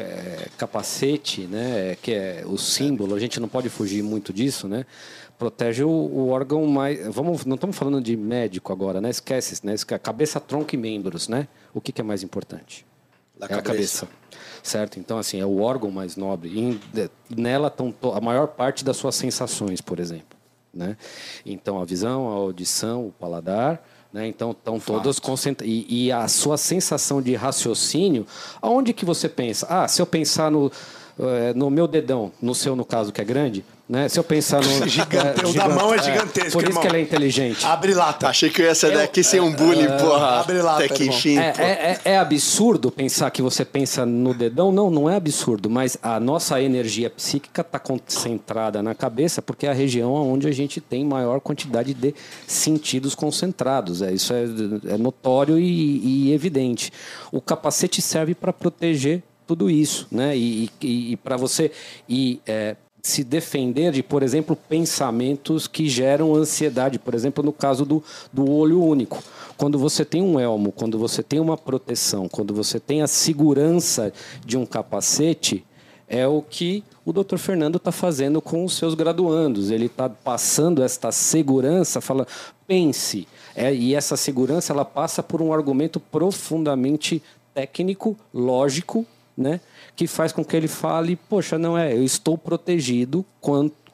[0.00, 1.96] é, capacete, né?
[2.00, 4.86] Que é o símbolo, a gente não pode fugir muito disso, né?
[5.38, 7.04] Protege o, o órgão mais.
[7.08, 9.10] Vamos, não estamos falando de médico agora, né?
[9.10, 9.74] Esquece, né?
[10.02, 11.48] Cabeça, tronco e membros, né?
[11.74, 12.86] O que, que é mais importante?
[13.38, 14.06] La é a cabeça.
[14.06, 14.08] cabeça.
[14.62, 15.00] Certo?
[15.00, 16.48] Então, assim, é o órgão mais nobre.
[16.48, 16.80] E
[17.34, 20.38] nela estão a maior parte das suas sensações, por exemplo.
[20.72, 20.96] Né?
[21.44, 23.82] Então, a visão, a audição, o paladar.
[24.12, 24.28] Né?
[24.28, 25.72] Então, estão todas concentradas.
[25.72, 28.26] E, e a sua sensação de raciocínio,
[28.60, 29.66] aonde que você pensa?
[29.70, 30.70] Ah, se eu pensar no,
[31.18, 34.08] eh, no meu dedão, no seu, no caso, que é grande, né?
[34.08, 34.88] se eu pensar no.
[34.88, 36.82] Gigante- eh, o da mão é gigante- gigantesco, Por isso irmão.
[36.82, 37.66] que ele é inteligente.
[37.66, 38.28] Abre lata.
[38.28, 40.40] Achei que eu ia sair daqui sem um bullying, porra.
[40.40, 41.16] abre lá, Até que irmão.
[41.18, 41.38] enfim.
[41.38, 44.70] É, é- é- é absurdo pensar que você pensa no dedão?
[44.72, 49.70] Não, não é absurdo, mas a nossa energia psíquica está concentrada na cabeça porque é
[49.70, 52.14] a região onde a gente tem maior quantidade de
[52.46, 54.02] sentidos concentrados.
[54.02, 54.44] É, isso é,
[54.94, 56.92] é notório e, e evidente.
[57.30, 60.36] O capacete serve para proteger tudo isso, né?
[60.36, 61.70] E, e, para você
[62.08, 67.00] e é, se defender de, por exemplo, pensamentos que geram ansiedade.
[67.00, 69.22] Por exemplo, no caso do, do olho único.
[69.56, 74.12] Quando você tem um elmo, quando você tem uma proteção, quando você tem a segurança
[74.46, 75.64] de um capacete,
[76.06, 77.38] é o que o Dr.
[77.38, 79.70] Fernando está fazendo com os seus graduandos.
[79.70, 82.26] Ele está passando esta segurança, fala,
[82.66, 83.26] pense.
[83.56, 87.20] É, e essa segurança ela passa por um argumento profundamente
[87.52, 89.04] técnico, lógico,
[89.36, 89.60] né?
[89.94, 93.24] que faz com que ele fale, poxa, não é, eu estou protegido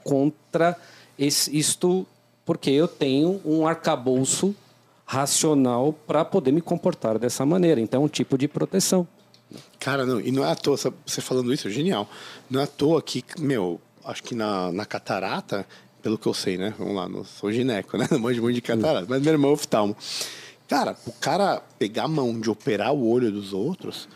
[0.04, 0.76] contra
[1.18, 2.06] esse, isto,
[2.44, 4.54] porque eu tenho um arcabouço
[5.04, 7.80] racional para poder me comportar dessa maneira.
[7.80, 9.06] Então, é um tipo de proteção.
[9.78, 12.08] Cara, não, e não é à toa, você falando isso, é genial.
[12.50, 15.66] Não é à toa que, meu, acho que na, na catarata,
[16.02, 16.74] pelo que eu sei, né?
[16.78, 18.06] Vamos lá, não sou gineco, né?
[18.10, 19.96] Não manjo muito de catarata, mas meu irmão é oftalmo.
[20.68, 24.06] Cara, o cara pegar a mão de operar o olho dos outros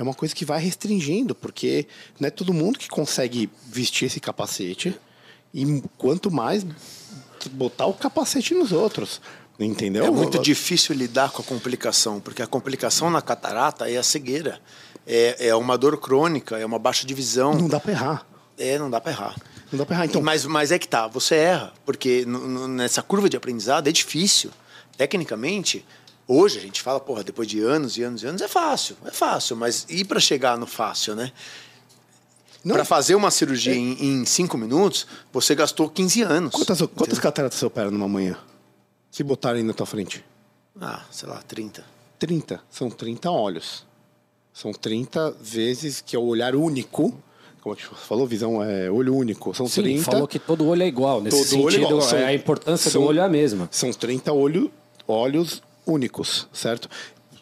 [0.00, 1.86] é uma coisa que vai restringindo, porque
[2.18, 4.98] não é todo mundo que consegue vestir esse capacete
[5.52, 6.64] e quanto mais
[7.50, 9.20] botar o capacete nos outros.
[9.58, 10.06] Entendeu?
[10.06, 14.58] É muito difícil lidar com a complicação, porque a complicação na catarata é a cegueira.
[15.06, 17.52] É, é uma dor crônica, é uma baixa de visão.
[17.52, 18.26] Não dá pra errar.
[18.56, 19.36] É, não dá para errar.
[19.70, 20.06] Não dá pra errar.
[20.06, 22.24] Então, mas, mas é que tá, você erra, porque
[22.70, 24.50] nessa curva de aprendizado é difícil.
[24.96, 25.84] Tecnicamente,
[26.32, 29.10] hoje a gente fala, porra, depois de anos e anos e anos, é fácil, é
[29.10, 31.32] fácil, mas e para chegar no fácil, né?
[32.64, 32.74] Não.
[32.74, 36.52] Para fazer uma cirurgia em, em cinco minutos, você gastou 15 anos.
[36.54, 38.36] quantas, quantas cataratas você opera numa manhã?
[39.10, 40.22] Se botarem na tua frente?
[40.80, 41.82] Ah, sei lá, 30.
[42.18, 42.60] 30.
[42.70, 43.84] São 30 olhos.
[44.52, 47.14] São 30 vezes que é o olhar único.
[47.62, 48.26] Como é que você falou?
[48.26, 49.54] Visão é olho único.
[49.54, 50.04] São Sim, 30.
[50.10, 51.22] falou que todo olho é igual.
[51.22, 52.02] Nesse Todo olho é sentido, igual.
[52.02, 53.68] São- a importância são- do olho é a mesma.
[53.72, 54.70] São 30 olho,
[55.08, 56.88] olhos únicos, certo?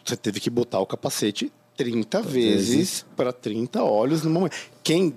[0.05, 4.51] Você teve que botar o capacete 30 vezes para 30 olhos numa manhã.
[4.83, 5.13] Quem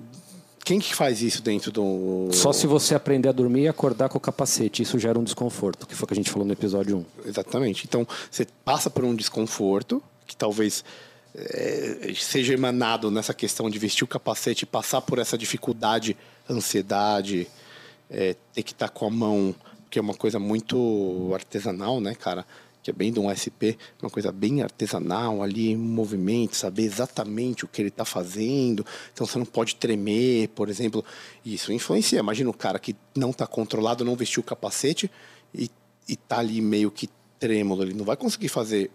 [0.65, 2.29] quem que faz isso dentro do.
[2.31, 4.83] Só se você aprender a dormir e acordar com o capacete.
[4.83, 7.29] Isso gera um desconforto, que foi o que a gente falou no episódio 1.
[7.29, 7.85] Exatamente.
[7.85, 10.85] Então, você passa por um desconforto, que talvez
[11.35, 16.17] é, seja emanado nessa questão de vestir o capacete e passar por essa dificuldade,
[16.49, 17.49] ansiedade,
[18.09, 19.55] é, ter que estar com a mão,
[19.91, 22.47] que é uma coisa muito artesanal, né, cara?
[22.83, 27.69] Que é bem de um SP, uma coisa bem artesanal ali, movimento, saber exatamente o
[27.69, 28.85] que ele está fazendo.
[29.13, 31.05] Então você não pode tremer, por exemplo.
[31.45, 32.19] Isso influencia.
[32.19, 35.11] Imagina o cara que não está controlado, não vestiu o capacete
[35.55, 35.71] e,
[36.09, 37.83] está ali meio que trêmulo.
[37.83, 38.91] Ele não vai conseguir fazer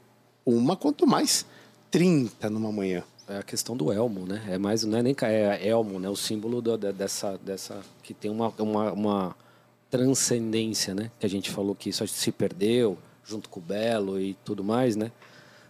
[0.45, 1.45] uma, quanto mais
[1.89, 3.03] 30 numa manhã.
[3.27, 4.41] É a questão do elmo, né?
[4.47, 6.09] É mais, não é nem é elmo, né?
[6.09, 9.35] O símbolo do, dessa, dessa que tem uma, uma, uma,
[9.89, 11.11] transcendência, né?
[11.19, 14.95] Que a gente falou que isso se perdeu junto com o Belo e tudo mais,
[14.95, 15.11] né?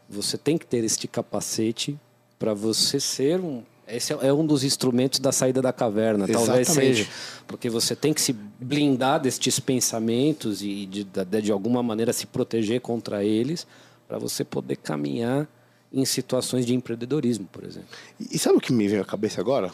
[0.09, 1.97] Você tem que ter este capacete
[2.37, 3.63] para você ser um.
[3.87, 6.45] Esse é um dos instrumentos da saída da caverna, Exatamente.
[6.45, 7.07] talvez seja,
[7.47, 12.27] porque você tem que se blindar destes pensamentos e de, de, de alguma maneira se
[12.27, 13.65] proteger contra eles
[14.05, 15.47] para você poder caminhar
[15.91, 17.87] em situações de empreendedorismo, por exemplo.
[18.19, 19.71] E, sabe o que me veio à cabeça agora?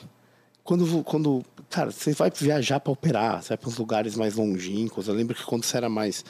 [0.63, 5.08] Quando, quando cara, você vai viajar para operar, você vai para uns lugares mais longínquos.
[5.08, 6.24] Eu lembro que quando você era mais.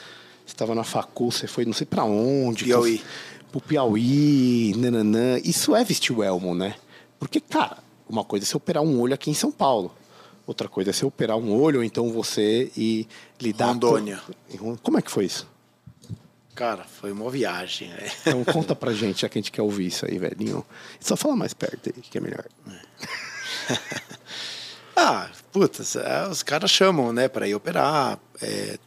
[0.45, 2.65] Você estava na facul, você foi não sei para onde.
[2.65, 3.01] Piauí.
[3.51, 5.37] Pro Piauí, nananã.
[5.43, 6.75] Isso é vestir o elmo, né?
[7.19, 7.77] Porque, cara,
[8.09, 9.93] uma coisa é você operar um olho aqui em São Paulo.
[10.45, 13.07] Outra coisa é você operar um olho, ou então você ir
[13.39, 14.21] lidar Rondônia.
[14.57, 14.75] Com...
[14.77, 15.47] Como é que foi isso?
[16.53, 17.89] Cara, foi uma viagem.
[17.89, 18.11] Né?
[18.21, 20.65] Então conta pra gente, já que a gente quer ouvir isso aí, velhinho.
[20.99, 22.45] Só fala mais perto aí, que é melhor.
[24.95, 28.19] ah, putz, é, os caras chamam, né, para ir operar.
[28.41, 28.77] É,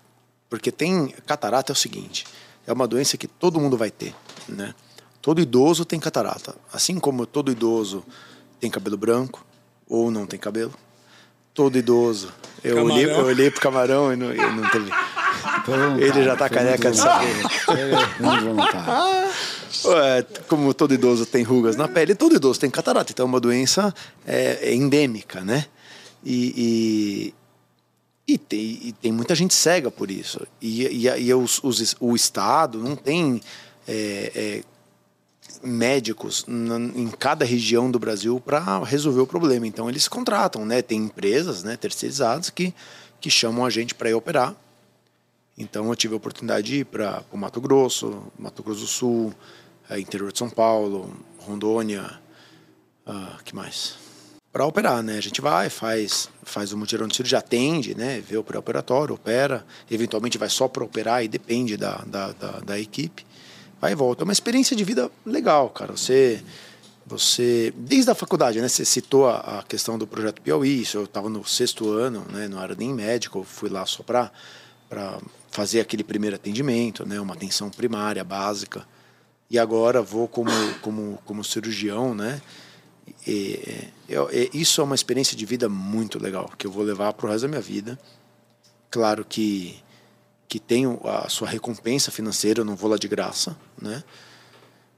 [0.57, 1.15] porque tem.
[1.27, 2.25] Catarata é o seguinte:
[2.67, 4.15] é uma doença que todo mundo vai ter,
[4.49, 4.75] né?
[5.21, 6.55] Todo idoso tem catarata.
[6.73, 8.05] Assim como todo idoso
[8.61, 9.45] tem cabelo branco
[9.89, 10.73] ou não tem cabelo.
[11.53, 12.33] Todo idoso.
[12.63, 12.95] Eu camarão.
[12.95, 14.91] olhei, eu olhei pro camarão e não, e não teve.
[16.01, 17.35] Ele já tá careca de saber.
[19.85, 23.13] É, como todo idoso tem rugas na pele, todo idoso tem catarata.
[23.13, 23.95] Então é uma doença
[24.27, 25.67] é, é endêmica, né?
[26.25, 27.35] E, e,
[28.27, 30.47] e, tem, e, tem, muita gente cega por isso.
[30.61, 33.41] E, e, os, os, o Estado não tem
[33.87, 34.63] é, é
[35.63, 39.67] médicos em cada região do Brasil para resolver o problema.
[39.67, 40.83] Então eles contratam, né?
[40.83, 42.75] Tem empresas né, terceirizadas que,
[43.21, 44.55] que chamam a gente para ir operar
[45.57, 49.35] então eu tive a oportunidade de ir para o Mato Grosso, Mato Grosso do Sul,
[49.89, 52.21] é, interior de São Paulo, Rondônia,
[53.07, 53.97] uh, que mais?
[54.57, 55.19] Para operar, né?
[55.19, 58.23] A gente vai, faz, faz o mutirão de cirurgia, atende, né?
[58.27, 62.81] Vê o pré-operatório, opera, eventualmente vai só para operar e depende da, da, da, da
[62.81, 63.27] equipe.
[63.79, 64.23] Vai e volta.
[64.23, 65.93] É uma experiência de vida legal, cara.
[65.95, 66.43] Você
[67.05, 68.67] você desde a faculdade, né?
[68.67, 70.81] Você citou a, a questão do projeto Piauí.
[70.81, 72.49] Isso eu estava no sexto ano, né?
[72.49, 74.33] Não era nem médico, fui lá só para
[74.89, 75.19] para
[75.51, 78.89] fazer aquele primeiro atendimento, né, uma atenção primária básica.
[79.51, 82.41] E agora vou como como como cirurgião, né?
[83.27, 87.13] E, eu, e, isso é uma experiência de vida muito legal que eu vou levar
[87.13, 87.99] para o resto da minha vida.
[88.91, 89.83] Claro que
[90.49, 94.05] que tenho a sua recompensa financeira, eu não vou lá de graça, né?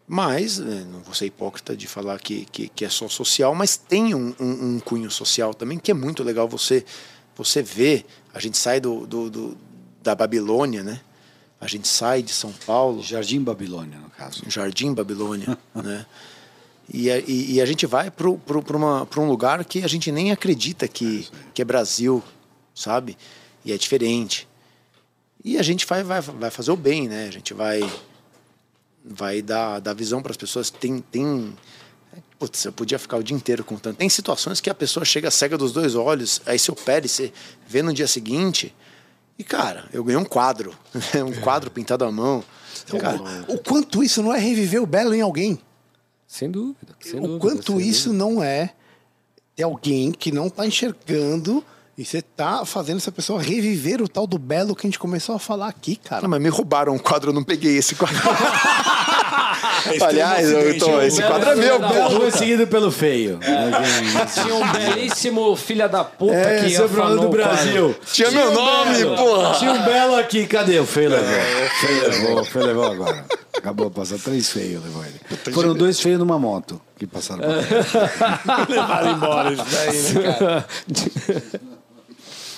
[0.07, 3.77] Mas, né, não vou ser hipócrita de falar que, que, que é só social, mas
[3.77, 6.85] tem um, um, um, cunho social também que é muito legal você
[7.37, 8.07] você ver.
[8.33, 9.59] A gente sai do, do, do
[10.03, 11.01] da Babilônia, né?
[11.61, 13.03] A gente sai de São Paulo.
[13.03, 14.43] Jardim Babilônia, no caso.
[14.49, 16.07] Jardim Babilônia, né?
[16.93, 20.89] E a, e, e a, gente vai para um lugar que a gente nem acredita
[20.89, 22.23] que, que é Brasil,
[22.75, 23.17] sabe?
[23.65, 24.49] E é diferente.
[25.45, 27.27] E a gente vai, vai, vai fazer o bem, né?
[27.29, 27.89] A gente vai,
[29.05, 30.71] vai dar, dar visão para as pessoas.
[30.71, 31.55] Tem, tem,
[32.39, 33.97] Putz, eu podia ficar o dia inteiro contando.
[33.97, 37.33] Tem situações que a pessoa chega cega dos dois olhos, aí seu pé você
[37.67, 38.75] vê no dia seguinte,
[39.39, 40.75] e, cara, eu ganhei um quadro.
[41.15, 42.43] um quadro pintado à mão.
[42.85, 45.61] Então, cara, o quanto isso não é reviver o belo em alguém?
[46.29, 46.95] Sem dúvida.
[47.01, 48.25] Sem o dúvida, quanto isso dúvida.
[48.25, 48.71] não é
[49.57, 51.65] ter alguém que não está enxergando
[51.97, 55.35] e você tá fazendo essa pessoa reviver o tal do belo que a gente começou
[55.35, 56.23] a falar aqui, cara.
[56.23, 58.17] Não, mas me roubaram um quadro, eu não peguei esse quadro.
[60.01, 62.11] Aliás, eu tô, esse quadro é meu, pô.
[62.11, 63.41] Foi seguido pelo feio.
[63.43, 64.27] É.
[64.27, 67.97] Tinha um belíssimo filha da puta é, que ia falar do Brasil.
[68.13, 69.53] Tinha, Tinha meu um nome, pô.
[69.59, 70.79] Tinha um belo aqui, cadê?
[70.79, 71.27] O feio levou.
[71.27, 73.25] O feio levou, o feio levou agora.
[73.59, 75.21] Acabou, passou três feios, levou ele.
[75.53, 80.69] Foram dois feios numa moto que passaram pra Levaram embora isso daí, né, cara?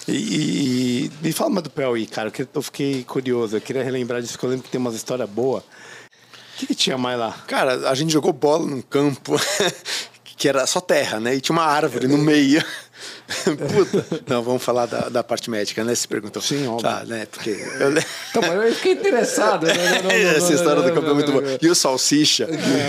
[0.09, 3.57] E, e, me fala mais do Piauí, cara, que eu fiquei curioso.
[3.57, 5.62] Eu queria relembrar disso, porque eu lembro que tem umas histórias boas.
[5.62, 7.32] O que, que tinha mais lá?
[7.46, 9.36] Cara, a gente jogou bola num campo
[10.41, 11.34] que era só terra, né?
[11.34, 12.64] E tinha uma árvore no meio.
[13.45, 14.22] Puta.
[14.26, 15.95] Não, vamos falar da, da parte médica, né?
[15.95, 16.41] Se perguntou.
[16.41, 16.88] Sim, óbvio.
[16.88, 17.26] Tá, né?
[17.30, 17.51] Porque.
[17.78, 17.91] Eu...
[17.91, 19.66] Então, mas eu fiquei interessado.
[19.68, 21.45] Não, não, não, Essa história do campeão é muito boa.
[21.61, 22.49] E o Salsicha?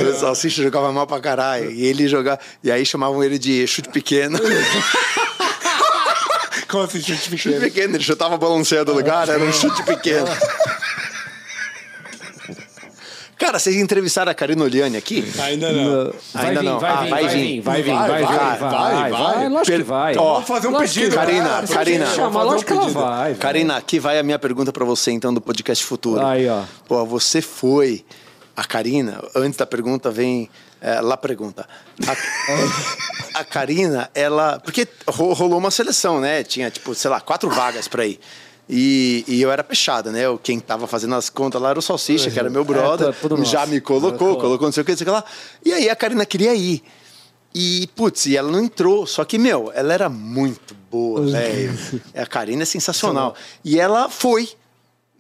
[0.10, 1.70] O Salsicha jogava mal pra caralho.
[1.72, 2.40] E ele jogava.
[2.64, 4.40] E aí chamavam ele de chute pequeno.
[6.70, 7.56] Como assim, chute pequeno?
[7.56, 10.28] Chute pequeno, ele chutava a balanceia do lugar, era um chute pequeno.
[13.42, 15.26] Cara, vocês entrevistaram a Karina Oliani aqui?
[15.42, 16.14] Ainda não.
[16.34, 16.80] Vai Ainda vir, não.
[16.80, 17.42] vai Ah, vir, vai vai vir.
[17.46, 19.50] vir, vai vir, Vai, vai vir, vai, vai, vai, vai, vai.
[19.50, 20.16] lógico que vai.
[20.18, 21.16] Ó, Vamos fazer um Lógico pedido.
[21.16, 22.06] Karina, Karina.
[22.06, 23.00] Chama, Vamos fazer um lógico que ela pedido.
[23.02, 23.34] vai.
[23.36, 26.24] Karina, aqui vai a minha pergunta pra você, então, do podcast futuro.
[26.26, 26.62] Aí, ó.
[26.88, 28.06] Pô, você foi.
[28.56, 30.48] A Karina, antes da pergunta, vem.
[30.80, 31.68] É, lá pergunta.
[32.08, 32.16] A,
[33.42, 34.60] a Karina, ela.
[34.64, 36.44] Porque ro- rolou uma seleção, né?
[36.44, 38.20] Tinha, tipo, sei lá, quatro vagas pra ir.
[38.70, 40.26] E, e eu era fechada, né?
[40.26, 43.10] Eu- Quem tava fazendo as contas lá era o Salsicha, que era meu brother.
[43.10, 43.52] É, tudo nosso.
[43.52, 44.42] já me colocou, Colocou.
[44.42, 45.24] colocou não sei o que, não sei o que lá.
[45.66, 46.82] E aí a Karina queria ir.
[47.54, 49.06] E, putz, e ela não entrou.
[49.06, 51.78] Só que, meu, ela era muito boa, velho.
[52.16, 53.36] A Karina é sensacional.
[53.66, 54.48] E ela foi.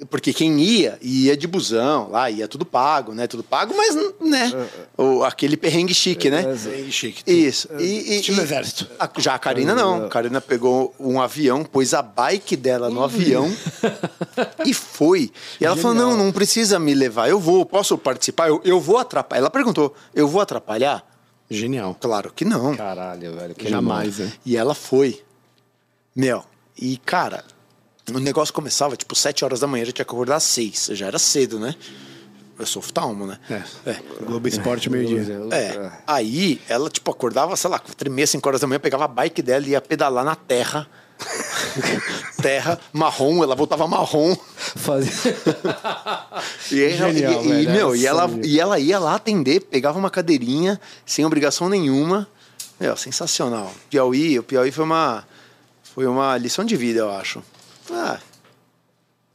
[0.09, 3.27] Porque quem ia, ia de busão, lá, ia tudo pago, né?
[3.27, 4.51] Tudo pago, mas, né?
[4.97, 6.43] O, aquele perrengue chique, né?
[6.65, 7.21] Bem chique.
[7.31, 7.67] Isso.
[7.77, 8.87] E, e- Estilo e- exército.
[8.99, 10.05] a- já a Karina não.
[10.05, 13.47] A Karina pegou um avião, pôs a bike dela no avião
[14.65, 15.31] e foi.
[15.59, 18.47] E ela falou: não, não precisa me levar, eu vou, posso participar?
[18.49, 19.41] Eu, eu vou atrapalhar.
[19.41, 21.05] Ela perguntou: eu vou atrapalhar?
[21.49, 21.95] Genial.
[21.99, 22.75] Claro que não.
[22.75, 23.53] Caralho, velho.
[23.53, 24.31] que Jamais, né?
[24.45, 25.21] E ela foi.
[26.15, 26.43] Meu,
[26.77, 27.43] e cara,
[28.13, 30.91] o negócio começava tipo 7 horas da manhã, já tinha que acordar às 6.
[30.93, 31.75] Já era cedo, né?
[32.57, 33.39] Eu sou oftalmo, né?
[33.85, 33.95] É.
[34.23, 35.25] Globo Esporte, meio-dia.
[35.51, 35.91] É.
[36.05, 39.41] Aí ela, tipo, acordava, sei lá, 4 meia, 5 horas da manhã, pegava a bike
[39.41, 40.87] dela e ia pedalar na terra.
[42.41, 44.35] terra, marrom, ela voltava marrom.
[44.57, 45.35] Fazer...
[46.71, 50.09] E, aí, Genial, e, e, meu, e, ela, e ela ia lá atender, pegava uma
[50.09, 52.27] cadeirinha, sem obrigação nenhuma.
[52.79, 53.71] Meu, sensacional.
[53.89, 55.23] Piauí, o Piauí foi uma,
[55.95, 57.43] foi uma lição de vida, eu acho.
[57.89, 58.19] Ah,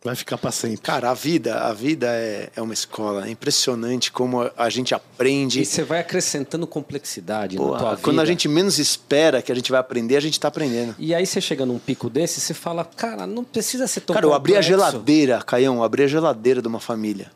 [0.07, 0.77] Vai ficar pra sempre.
[0.79, 3.27] cara, a vida, a vida é, é uma escola.
[3.27, 5.61] É impressionante como a, gente aprende.
[5.61, 8.03] E você vai acrescentando complexidade Pô, na tua vida.
[8.03, 10.95] quando a gente menos espera que a gente vai aprender, a gente tá aprendendo.
[10.97, 14.25] E aí você chega num pico desse, você fala, cara, não precisa ser tão Cara,
[14.25, 17.33] eu abri a geladeira, Caião, eu abri a geladeira de uma família.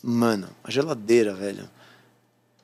[0.00, 1.68] Mano, a geladeira, velho.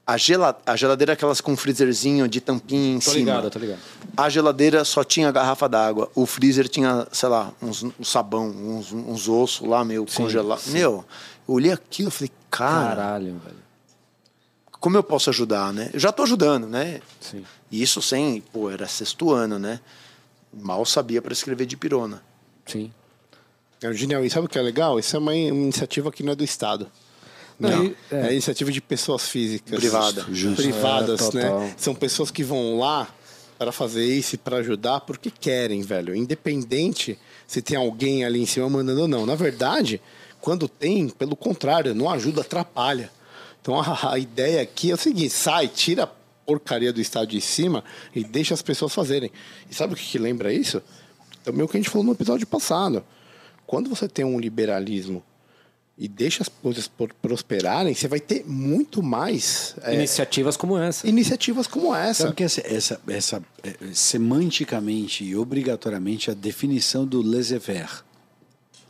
[0.09, 0.59] A, gela...
[0.64, 3.16] a geladeira é aquelas com freezerzinho de tampinha em Tô cima.
[3.18, 3.78] ligado, tô ligado.
[4.16, 6.11] A geladeira só tinha garrafa d'água.
[6.14, 10.68] O freezer tinha, sei lá, uns, um sabão, uns, uns ossos lá meio congelados.
[10.68, 11.04] Meu,
[11.46, 13.56] eu olhei aquilo e falei, cara, Caralho, velho.
[14.80, 15.90] como eu posso ajudar, né?
[15.92, 17.02] Eu já tô ajudando, né?
[17.20, 17.44] Sim.
[17.70, 19.78] E Isso sem, pô, era sexto ano, né?
[20.50, 22.22] Mal sabia para escrever de pirona.
[22.64, 22.90] Sim.
[23.82, 24.24] É genial.
[24.24, 24.98] E sabe o que é legal?
[24.98, 26.90] Isso é uma iniciativa que não é do Estado.
[27.59, 28.28] Não, Não, é.
[28.28, 28.32] é.
[28.32, 29.78] iniciativa de pessoas físicas.
[29.78, 30.26] Privada.
[30.30, 30.62] Justo.
[30.62, 31.74] Privadas, É, né?
[31.76, 33.09] São pessoas que vão lá
[33.59, 36.14] para fazer isso e para ajudar porque querem, velho.
[36.14, 39.26] Independente se tem alguém ali em cima mandando ou não.
[39.26, 40.00] Na verdade,
[40.40, 43.11] quando tem, pelo contrário, não ajuda, atrapalha.
[43.61, 46.06] Então a, a ideia aqui é o seguinte: sai, tira a
[46.46, 47.82] porcaria do estado de cima
[48.14, 49.30] e deixa as pessoas fazerem.
[49.68, 50.80] E sabe o que, que lembra isso?
[51.42, 53.04] Também o que a gente falou no episódio passado.
[53.66, 55.22] Quando você tem um liberalismo
[56.01, 56.88] e deixa as coisas
[57.20, 61.07] prosperarem, você vai ter muito mais é, Iniciativas como essa.
[61.09, 62.22] iniciativas como essa.
[62.24, 67.90] Sabe que essa, essa, essa é, semanticamente e obrigatoriamente a definição do laissez-faire.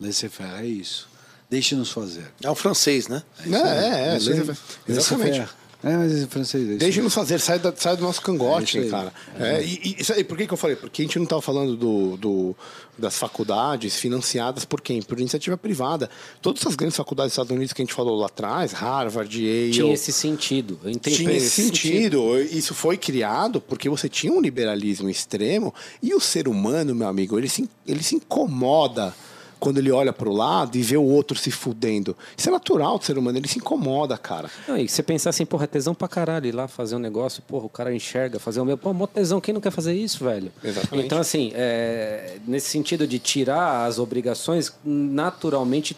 [0.00, 1.08] Laissez-faire é isso.
[1.50, 2.26] Deixe-nos fazer.
[2.42, 3.22] É o francês, né?
[3.40, 4.36] É, é, é, Isso aí.
[4.40, 5.48] laissez- exatamente.
[5.82, 6.78] É, mas em francês é isso.
[6.78, 9.12] Deixe-nos fazer, sai, da- sai do nosso cangote, É cara.
[9.38, 10.74] É, e, e aí, por que, que eu falei?
[10.74, 12.56] Porque a gente não estava falando do, do-
[12.98, 15.00] das faculdades financiadas por quem?
[15.00, 16.10] Por iniciativa privada.
[16.42, 19.70] Todas essas grandes faculdades dos Estados Unidos que a gente falou lá atrás, Harvard, Yale...
[19.70, 20.80] Tinha esse sentido.
[20.82, 22.36] Eu entendi Tinha esse sentido.
[22.40, 25.72] Isso foi criado porque você tinha um liberalismo extremo
[26.02, 29.14] e o ser humano, meu amigo, ele se, ele se incomoda
[29.58, 32.16] quando ele olha para o lado e vê o outro se fudendo.
[32.36, 34.50] Isso é natural do ser humano, ele se incomoda, cara.
[34.66, 37.42] Não, e você pensar assim, porra, é tesão pra caralho ir lá fazer um negócio,
[37.42, 38.78] porra, o cara enxerga, fazer o meu.
[38.78, 40.52] Pô, mó tesão, quem não quer fazer isso, velho?
[40.62, 41.06] Exatamente.
[41.06, 45.96] Então, assim, é, nesse sentido de tirar as obrigações, naturalmente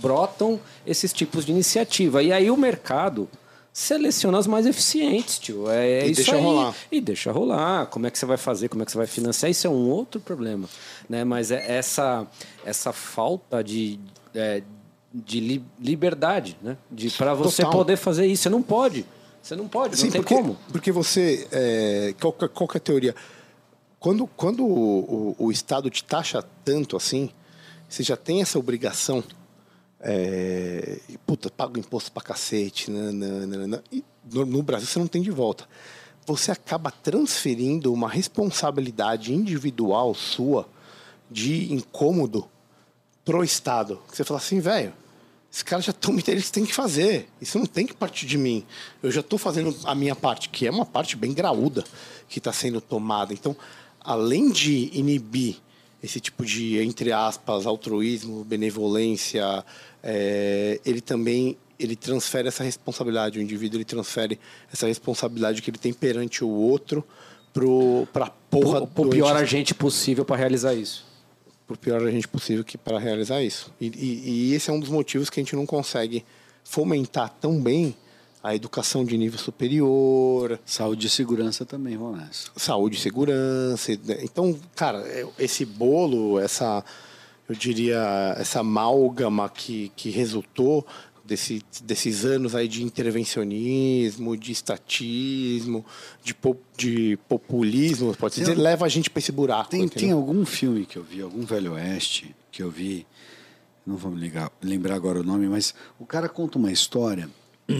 [0.00, 2.22] brotam esses tipos de iniciativa.
[2.22, 3.28] E aí o mercado
[3.78, 5.68] seleciona as mais eficientes, tio.
[5.70, 6.42] É, é E isso deixa aí.
[6.42, 6.74] rolar.
[6.90, 7.86] E deixa rolar.
[7.88, 8.70] Como é que você vai fazer?
[8.70, 9.50] Como é que você vai financiar?
[9.50, 10.66] Isso é um outro problema.
[11.06, 11.24] Né?
[11.24, 12.26] Mas é essa,
[12.64, 14.00] essa falta de,
[14.34, 14.62] é,
[15.12, 16.78] de li- liberdade, né?
[16.90, 17.78] De para você Total.
[17.78, 18.44] poder fazer isso.
[18.44, 19.04] Você não pode.
[19.42, 20.56] Você não pode, não tem porque, como.
[20.72, 21.46] Porque você.
[21.52, 23.14] É, qual, que- qual que é a teoria?
[24.00, 27.28] Quando, quando o, o- o Estado te taxa tanto assim,
[27.86, 29.22] você já tem essa obrigação.
[30.08, 32.92] É, e, puta, paga imposto pra cacete.
[32.92, 35.68] nananana, e no, no Brasil você não tem de volta.
[36.24, 40.68] você acaba transferindo uma responsabilidade individual sua
[41.28, 42.48] de incômodo
[43.24, 44.00] pro Estado.
[44.06, 44.92] Você fala assim, velho,
[45.50, 47.28] esses caras já estão me eles têm que fazer.
[47.40, 48.64] Isso não tem que partir de mim.
[49.02, 51.82] Eu já estou fazendo a minha parte, que é uma parte bem graúda
[52.28, 53.32] que está sendo tomada.
[53.32, 53.56] Então,
[54.00, 55.56] além de inibir
[56.02, 59.64] esse tipo de, entre aspas, altruísmo, benevolência,
[60.08, 64.38] é, ele também ele transfere essa responsabilidade, o indivíduo ele transfere
[64.72, 67.04] essa responsabilidade que ele tem perante o outro
[68.12, 71.04] para a porra do o pior agente possível para realizar isso.
[71.66, 73.72] Por pior agente possível que para realizar isso.
[73.80, 76.24] E, e, e esse é um dos motivos que a gente não consegue
[76.62, 77.94] fomentar tão bem
[78.42, 80.60] a educação de nível superior.
[80.64, 82.50] Saúde e segurança também nessa.
[82.56, 83.92] Saúde e segurança.
[84.04, 84.18] Né?
[84.22, 86.84] Então, cara, é, esse bolo, essa,
[87.48, 90.86] eu diria, essa amálgama que, que resultou
[91.26, 95.84] desse, desses anos aí de intervencionismo, de estatismo,
[96.22, 96.34] de,
[96.76, 99.70] de populismo, pode dizer, leva a gente para esse buraco.
[99.70, 103.06] Tem, tem algum filme que eu vi, algum Velho Oeste, que eu vi,
[103.84, 107.28] não vou me ligar, lembrar agora o nome, mas o cara conta uma história
[107.66, 107.72] que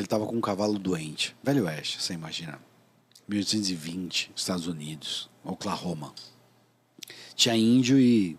[0.00, 1.34] ele estava com um cavalo doente.
[1.42, 2.58] Velho Oeste, você imagina.
[3.28, 6.14] 1820, Estados Unidos, Oklahoma.
[7.34, 8.38] Tinha índio e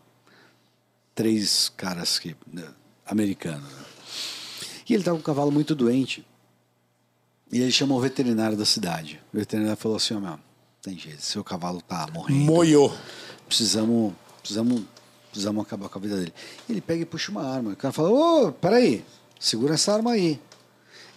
[1.20, 2.63] três caras que, né,
[3.05, 3.70] americanos.
[3.70, 3.86] Né?
[4.88, 6.26] E ele estava com um cavalo muito doente.
[7.51, 9.20] E ele chamou o veterinário da cidade.
[9.34, 10.39] O veterinário falou assim: oh, meu,
[10.82, 12.39] tem jeito, seu cavalo tá morrendo.
[12.39, 12.95] Moiou.
[13.45, 14.84] Precisamos, precisamos,
[15.30, 16.34] precisamos acabar com a vida dele.
[16.70, 17.74] Ele pega e puxa uma arma.
[17.74, 19.03] O cara fala: Ô, oh, peraí,
[19.38, 20.39] segura essa arma aí.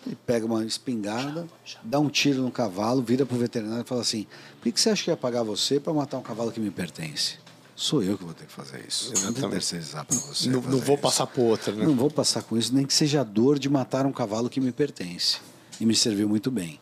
[0.05, 1.47] Ele pega uma espingarda,
[1.85, 4.27] dá um tiro no cavalo, vira pro veterinário e fala assim:
[4.61, 7.42] por que você acha que ia pagar você para matar um cavalo que me pertence?
[7.83, 9.13] Sou eu que vou ter que fazer isso.
[9.13, 9.41] Exatamente.
[9.41, 10.49] Não terceirizar para você.
[10.49, 11.03] Não, não vou isso.
[11.03, 11.85] passar por outra, né?
[11.85, 14.61] Não vou passar com isso, nem que seja a dor de matar um cavalo que
[14.61, 15.39] me pertence.
[15.81, 16.79] E me serviu muito bem.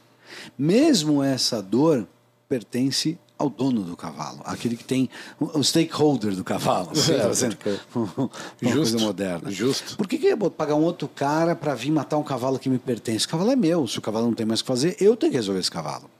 [0.59, 2.07] Mesmo essa dor
[2.47, 6.91] pertence ao dono do cavalo, aquele que tem o stakeholder do cavalo.
[7.09, 7.25] É,
[7.97, 8.29] uma
[8.61, 9.51] justo, coisa moderna.
[9.51, 9.97] Justo.
[9.97, 12.69] Por que, que eu vou pagar um outro cara para vir matar um cavalo que
[12.69, 13.25] me pertence?
[13.25, 13.87] O cavalo é meu.
[13.89, 16.11] Se o cavalo não tem mais o que fazer, eu tenho que resolver esse cavalo.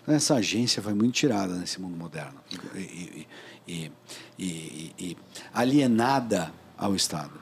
[0.00, 2.38] Então, essa agência foi muito tirada nesse mundo moderno.
[2.74, 3.26] E, e,
[3.66, 3.90] e,
[4.38, 5.16] e, e
[5.52, 7.32] alienada ao Estado.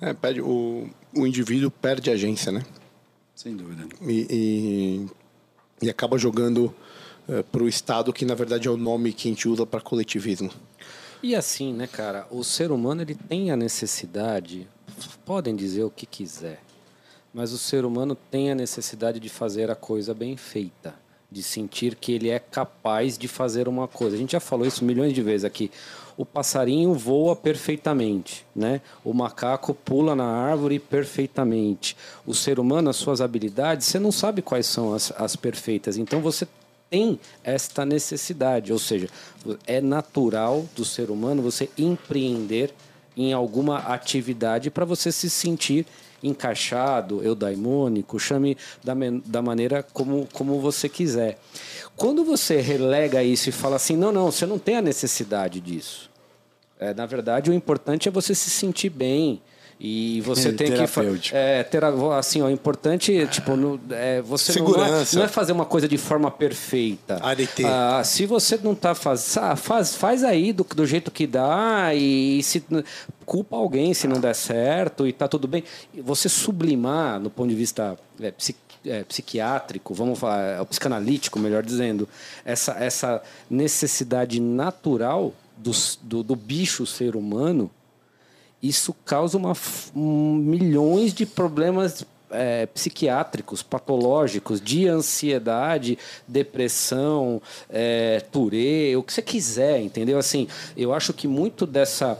[0.00, 2.64] É, perde, o, o indivíduo perde a agência, né?
[3.34, 3.86] Sem dúvida.
[4.02, 4.26] E,
[5.80, 6.74] e, e acaba jogando
[7.28, 9.80] é, para o Estado, que na verdade é o nome que a gente usa para
[9.80, 10.50] coletivismo.
[11.22, 14.68] E assim, né, cara, o ser humano ele tem a necessidade,
[15.24, 16.62] podem dizer o que quiser,
[17.32, 20.94] mas o ser humano tem a necessidade de fazer a coisa bem feita
[21.30, 24.16] de sentir que ele é capaz de fazer uma coisa.
[24.16, 25.70] A gente já falou isso milhões de vezes aqui.
[26.16, 28.80] O passarinho voa perfeitamente, né?
[29.04, 31.96] O macaco pula na árvore perfeitamente.
[32.24, 35.98] O ser humano, as suas habilidades, você não sabe quais são as, as perfeitas.
[35.98, 36.48] Então você
[36.88, 39.08] tem esta necessidade, ou seja,
[39.66, 42.72] é natural do ser humano você empreender
[43.16, 45.86] em alguma atividade para você se sentir
[46.22, 48.94] encaixado, eudaimônico, chame da,
[49.24, 51.38] da maneira como, como você quiser.
[51.96, 56.10] Quando você relega isso e fala assim, não, não, você não tem a necessidade disso.
[56.78, 59.40] É, na verdade, o importante é você se sentir bem,
[59.78, 65.04] e você tem que é, ter assim, ó, importante, tipo, no, é, você não é,
[65.12, 67.20] não é, fazer uma coisa de forma perfeita.
[67.66, 71.94] Ah, se você não está fazendo, ah, faz, faz aí do, do jeito que dá
[71.94, 72.64] e, e se
[73.26, 75.62] culpa alguém se não der certo e tá tudo bem.
[76.02, 78.32] Você sublimar no ponto de vista é,
[78.86, 82.08] é, psiquiátrico, vamos falar, é, o psicanalítico, melhor dizendo,
[82.46, 85.72] essa, essa necessidade natural do,
[86.02, 87.70] do, do bicho ser humano
[88.62, 89.52] isso causa uma,
[89.94, 97.40] um, milhões de problemas é, psiquiátricos, patológicos, de ansiedade, depressão,
[97.70, 98.24] é,
[98.96, 100.18] o que você quiser, entendeu?
[100.18, 102.18] Assim, eu acho que muito dessa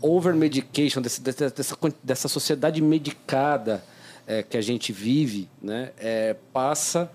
[0.00, 3.82] over-medication, dessa, dessa, dessa sociedade medicada
[4.26, 7.10] é, que a gente vive, né, é, passa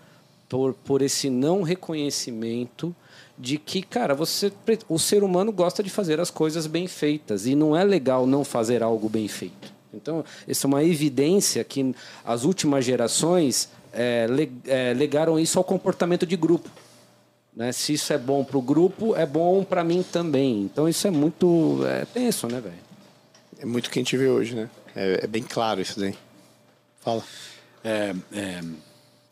[0.47, 2.95] por, por esse não reconhecimento
[3.39, 4.51] de que, cara, você,
[4.89, 8.43] o ser humano gosta de fazer as coisas bem feitas e não é legal não
[8.43, 9.73] fazer algo bem feito.
[9.93, 14.27] Então, isso é uma evidência que as últimas gerações é,
[14.67, 16.69] é, legaram isso ao comportamento de grupo.
[17.55, 17.71] Né?
[17.71, 20.61] Se isso é bom para o grupo, é bom para mim também.
[20.61, 22.89] Então, isso é muito é tenso, né, velho?
[23.57, 24.69] É muito o que a gente vê hoje, né?
[24.95, 26.15] É, é bem claro isso daí.
[26.99, 27.23] Fala.
[27.83, 28.61] É, é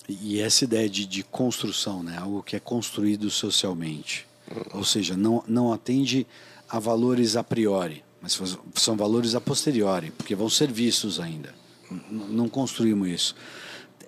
[0.07, 2.17] e essa ideia de, de construção, né?
[2.17, 4.25] algo que é construído socialmente.
[4.73, 6.25] Ou seja, não, não atende
[6.69, 8.39] a valores a priori, mas
[8.75, 11.53] são valores a posteriori, porque vão ser vistos ainda.
[12.09, 13.35] Não construímos isso.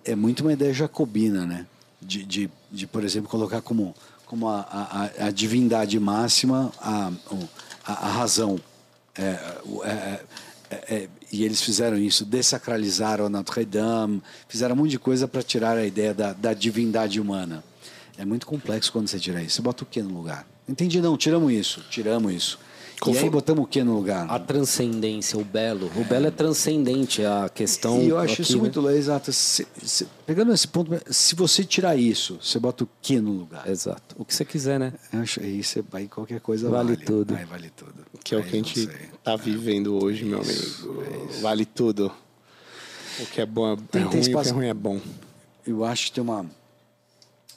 [0.06, 1.66] É muito uma ideia jacobina, né?
[2.02, 3.96] de, de, de, por exemplo, colocar como,
[4.26, 4.62] como a,
[5.20, 7.12] a, a divindade máxima a,
[7.86, 8.60] a, a razão.
[9.16, 9.24] É,
[9.84, 10.24] é,
[10.70, 15.42] é, é, e eles fizeram isso, desacralizaram Notre Dame, fizeram um monte de coisa para
[15.42, 17.64] tirar a ideia da, da divindade humana.
[18.18, 19.56] É muito complexo quando você tira isso.
[19.56, 20.46] Você bota o que no lugar?
[20.68, 22.60] Entendi, não, tiramos isso, tiramos isso.
[23.00, 24.30] Qual e aí botamos o que no lugar?
[24.30, 25.90] A transcendência, o belo.
[25.96, 28.02] O belo é transcendente, a questão.
[28.02, 28.60] E eu acho aqui, isso né?
[28.60, 29.32] muito legal, exato.
[29.32, 33.70] Se, se, pegando esse ponto, se você tirar isso, você bota o que no lugar?
[33.70, 34.16] Exato.
[34.18, 34.94] O que você quiser, né?
[35.14, 37.36] Eu acho, aí você vai qualquer coisa Vale vale, tudo.
[37.36, 37.94] Aí vale tudo.
[38.24, 39.10] Que é o Aí que a gente não sei.
[39.24, 41.04] tá vivendo hoje, meu amigo.
[41.42, 42.12] Vale tudo.
[43.22, 44.74] O que é bom é, Tem- é tem ruim, o que é espaço- ruim é
[44.74, 45.00] bom.
[45.66, 46.46] Eu acho que tem uma,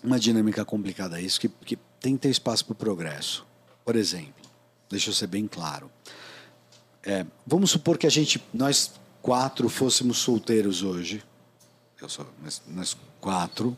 [0.04, 3.44] uma dinâmica complicada isso, que, que tem que ter espaço para o progresso.
[3.84, 4.34] Por exemplo,
[4.92, 5.90] deixa eu ser bem claro.
[7.04, 11.22] É, vamos supor que a gente, nós quatro, fôssemos solteiros hoje.
[12.00, 13.76] Eu sou, nós, nós quatro.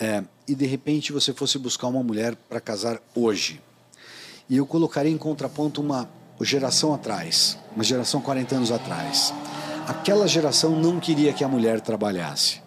[0.00, 3.60] é, e de repente você fosse buscar uma mulher para casar hoje.
[4.48, 6.08] E eu colocaria em contraponto uma
[6.40, 9.32] geração atrás, uma geração 40 anos atrás.
[9.86, 12.62] Aquela geração não queria que a mulher trabalhasse.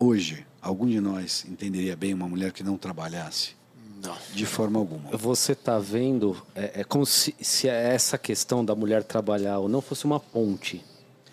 [0.00, 3.57] Hoje, algum de nós entenderia bem uma mulher que não trabalhasse?
[4.02, 4.14] Não.
[4.32, 5.10] De forma alguma.
[5.16, 9.80] Você tá vendo, é, é como se, se essa questão da mulher trabalhar ou não
[9.80, 10.84] fosse uma ponte.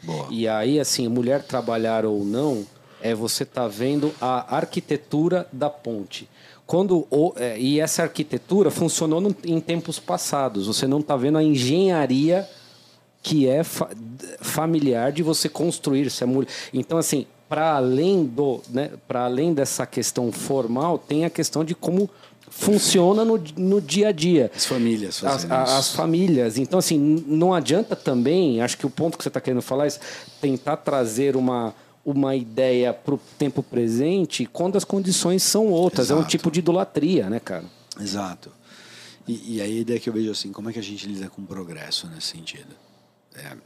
[0.03, 0.27] Boa.
[0.31, 2.65] E aí, assim, mulher trabalhar ou não,
[3.01, 6.27] é você tá vendo a arquitetura da ponte.
[6.65, 10.65] Quando o- é, e essa arquitetura funcionou no- em tempos passados.
[10.67, 12.47] Você não tá vendo a engenharia
[13.21, 13.89] que é fa-
[14.41, 16.49] familiar de você construir se a mulher.
[16.73, 21.75] Então assim, para além do, né, para além dessa questão formal, tem a questão de
[21.75, 22.09] como
[22.49, 24.51] funciona no, no dia a dia.
[24.55, 26.57] As famílias As, a- as famílias.
[26.57, 29.91] Então, assim, não adianta também, acho que o ponto que você está querendo falar é
[30.39, 31.73] tentar trazer uma,
[32.05, 36.09] uma ideia para o tempo presente quando as condições são outras.
[36.09, 36.31] É um Exato.
[36.31, 37.65] tipo de idolatria, né, cara?
[37.99, 38.51] Exato.
[39.27, 41.29] E, e aí a ideia que eu vejo assim, como é que a gente lida
[41.29, 42.75] com o progresso nesse sentido?
[43.35, 43.57] É,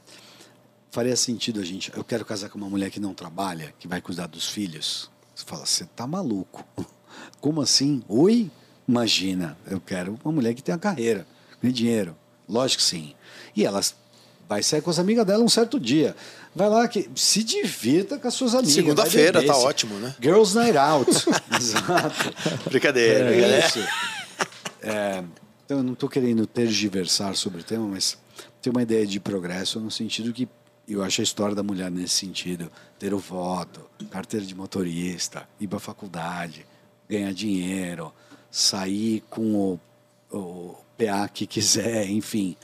[0.90, 1.92] faria sentido a gente.
[1.96, 5.10] Eu quero casar com uma mulher que não trabalha, que vai cuidar dos filhos.
[5.36, 6.64] Você fala, você tá maluco?
[7.42, 8.02] Como assim?
[8.08, 8.50] Oi?
[8.90, 11.28] Imagina, eu quero uma mulher que tenha carreira,
[11.62, 12.16] ganhe dinheiro.
[12.48, 13.14] Lógico que sim.
[13.56, 13.80] E ela
[14.48, 16.16] vai sair com as amigas dela um certo dia.
[16.56, 18.74] Vai lá que se divirta com as suas amigas.
[18.74, 20.16] Segunda-feira, tá ótimo, né?
[20.20, 21.12] Girls Night Out.
[21.56, 22.34] Exato.
[22.68, 23.68] Brincadeira, É brincadeira.
[23.68, 23.80] isso.
[24.82, 25.24] É,
[25.64, 28.18] então, eu não estou querendo tergiversar sobre o tema, mas
[28.60, 30.50] tem uma ideia de progresso no sentido que
[30.88, 32.72] eu acho a história da mulher nesse sentido.
[32.98, 36.66] Ter o voto, carteira de motorista, ir para faculdade,
[37.08, 38.12] ganhar dinheiro,
[38.52, 39.54] sair com
[40.32, 42.56] o, o PA que quiser, enfim.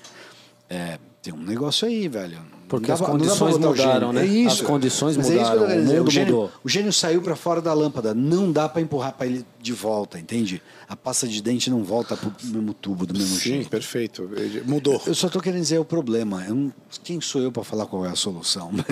[0.70, 2.40] É, tem um negócio aí, velho.
[2.68, 4.14] Porque dá as condições o mudaram, gênio.
[4.14, 4.22] né?
[4.22, 4.64] É As isso.
[4.64, 6.52] condições Mas é isso que eu mudaram, quero o mundo gênio, mudou.
[6.64, 8.12] o gênio saiu para fora da lâmpada.
[8.16, 10.64] Não dá para empurrar para ele de volta, entende?
[10.90, 13.70] A pasta de dente não volta pro mesmo tubo, do mesmo Sim, jeito.
[13.70, 14.28] perfeito.
[14.66, 15.00] Mudou.
[15.06, 16.44] Eu só tô querendo dizer o problema.
[16.48, 16.74] Eu não-
[17.04, 18.72] quem sou eu para falar qual é a solução?
[18.74, 18.88] Mas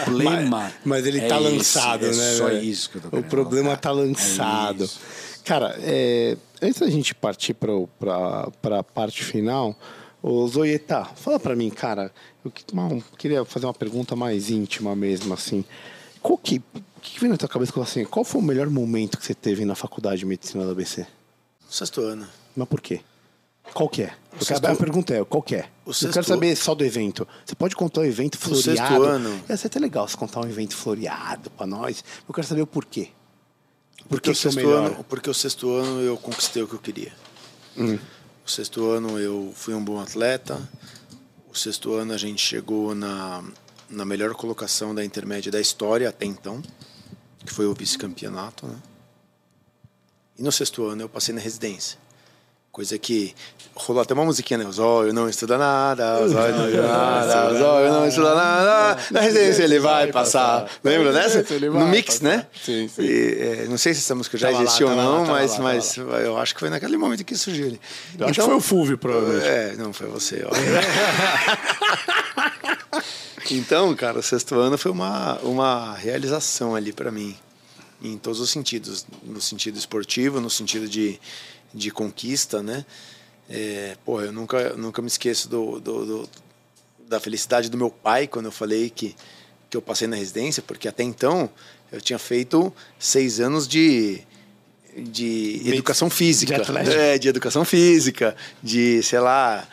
[0.00, 0.48] o problema.
[0.48, 2.32] Mas, mas ele é tá esse, lançado, é né?
[2.38, 2.64] Só velho?
[2.64, 3.82] isso que eu tô O querendo problema colocar.
[3.82, 4.82] tá lançado.
[4.84, 5.00] É isso.
[5.46, 9.76] Cara, é, antes da gente partir para a parte final,
[10.20, 12.12] ô Zoieta, fala para mim, cara,
[12.44, 12.50] eu
[13.16, 15.64] queria fazer uma pergunta mais íntima mesmo, assim.
[16.20, 19.24] Qual que, o que vem na tua cabeça assim, qual foi o melhor momento que
[19.24, 21.06] você teve na faculdade de medicina da ABC?
[21.70, 22.26] Sexto ano.
[22.56, 23.00] Mas por quê?
[23.72, 24.12] Qual que é?
[24.30, 25.68] Porque sexto- a pergunta é, qual que é?
[25.84, 27.26] O Eu sexto- quero saber só do evento.
[27.44, 29.04] Você pode contar um evento O sexto floreado?
[29.04, 32.02] ano- Ia ser até legal você contar um evento floreado pra nós.
[32.28, 33.10] Eu quero saber o porquê.
[34.08, 36.78] Por Porque, que, o sexto ano, porque o sexto ano eu conquistei o que eu
[36.78, 37.12] queria.
[38.44, 40.56] O sexto ano eu fui um bom atleta.
[41.52, 43.42] O sexto ano a gente chegou na,
[43.90, 46.62] na melhor colocação da intermédia da história até então,
[47.44, 48.66] que foi o vice-campeonato.
[48.66, 48.76] Né?
[50.38, 51.98] E no sexto ano eu passei na residência.
[52.76, 53.34] Coisa que
[53.74, 54.66] rolou até uma musiquinha, né?
[54.66, 59.02] O Zóio não estuda nada, o Zóio não estuda nada, o Zóio não estuda nada.
[59.10, 60.68] Na residência ele vai passar.
[60.84, 61.42] Lembra dessa?
[61.54, 62.46] ele vai No mix, né?
[62.62, 63.00] Sim, sim.
[63.00, 65.52] E, é, não sei se essa música já lá, existiu ou lá, não, tava mas,
[65.52, 67.80] lá, mas eu acho que foi naquele momento que surgiu ali.
[68.18, 69.46] Eu acho que foi o Fulvio, provavelmente.
[69.46, 70.44] É, não, foi você.
[70.44, 70.50] Ó.
[73.50, 77.34] então, cara, o sexto ano foi uma, uma realização ali para mim,
[78.02, 79.06] em todos os sentidos.
[79.22, 81.18] No sentido esportivo, no sentido de,
[81.74, 82.84] de conquista, né?
[83.48, 86.28] É, porra, eu nunca, nunca me esqueço do, do, do-
[87.08, 89.14] da felicidade do meu pai quando eu falei que,
[89.70, 91.48] que eu passei na residência, porque até então
[91.92, 94.20] eu tinha feito seis anos de,
[94.96, 96.54] de educação física.
[96.60, 96.90] de.
[96.96, 99.66] É, de educação física, de, sei lá,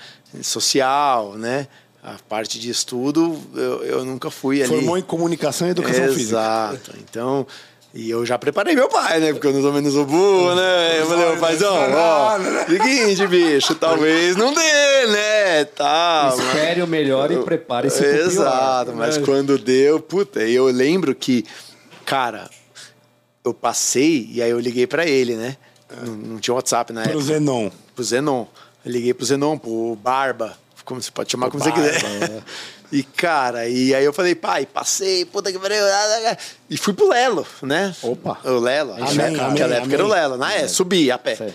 [0.43, 1.67] social, né?
[2.03, 4.69] A parte de estudo eu, eu nunca fui ali.
[4.75, 6.21] Formou em comunicação e educação física.
[6.21, 6.93] Exato.
[6.99, 7.47] Então,
[7.93, 9.33] E eu já preparei meu pai, né?
[9.33, 10.99] Porque eu não sou menos o burro, né?
[10.99, 15.65] Eu falei, ô paizão, ó, seguinte, bicho, talvez não dê, né?
[15.65, 18.25] Tá, Espere o melhor e prepare-se pro pior.
[18.25, 21.45] Exato, mas quando deu, puta, eu lembro que,
[22.03, 22.49] cara,
[23.45, 25.55] eu passei e aí eu liguei pra ele, né?
[26.03, 27.25] Não, não tinha WhatsApp na Pro época.
[27.25, 27.69] Zenon.
[27.93, 28.45] Pro Zenon.
[28.83, 32.43] Eu liguei pro Zenon, pro Barba, como você pode chamar como você Barba, quiser.
[32.93, 35.83] E, cara, e aí eu falei, pai, passei, puta que pariu.
[36.69, 37.91] E fui pro Lelo, né?
[38.03, 38.37] Opa.
[38.43, 38.93] O Lelo.
[38.93, 40.07] Amém, Naquela amém, naquela época era o.
[40.07, 40.61] Lelo, né?
[40.61, 41.35] É, subi a pé.
[41.35, 41.51] Sei.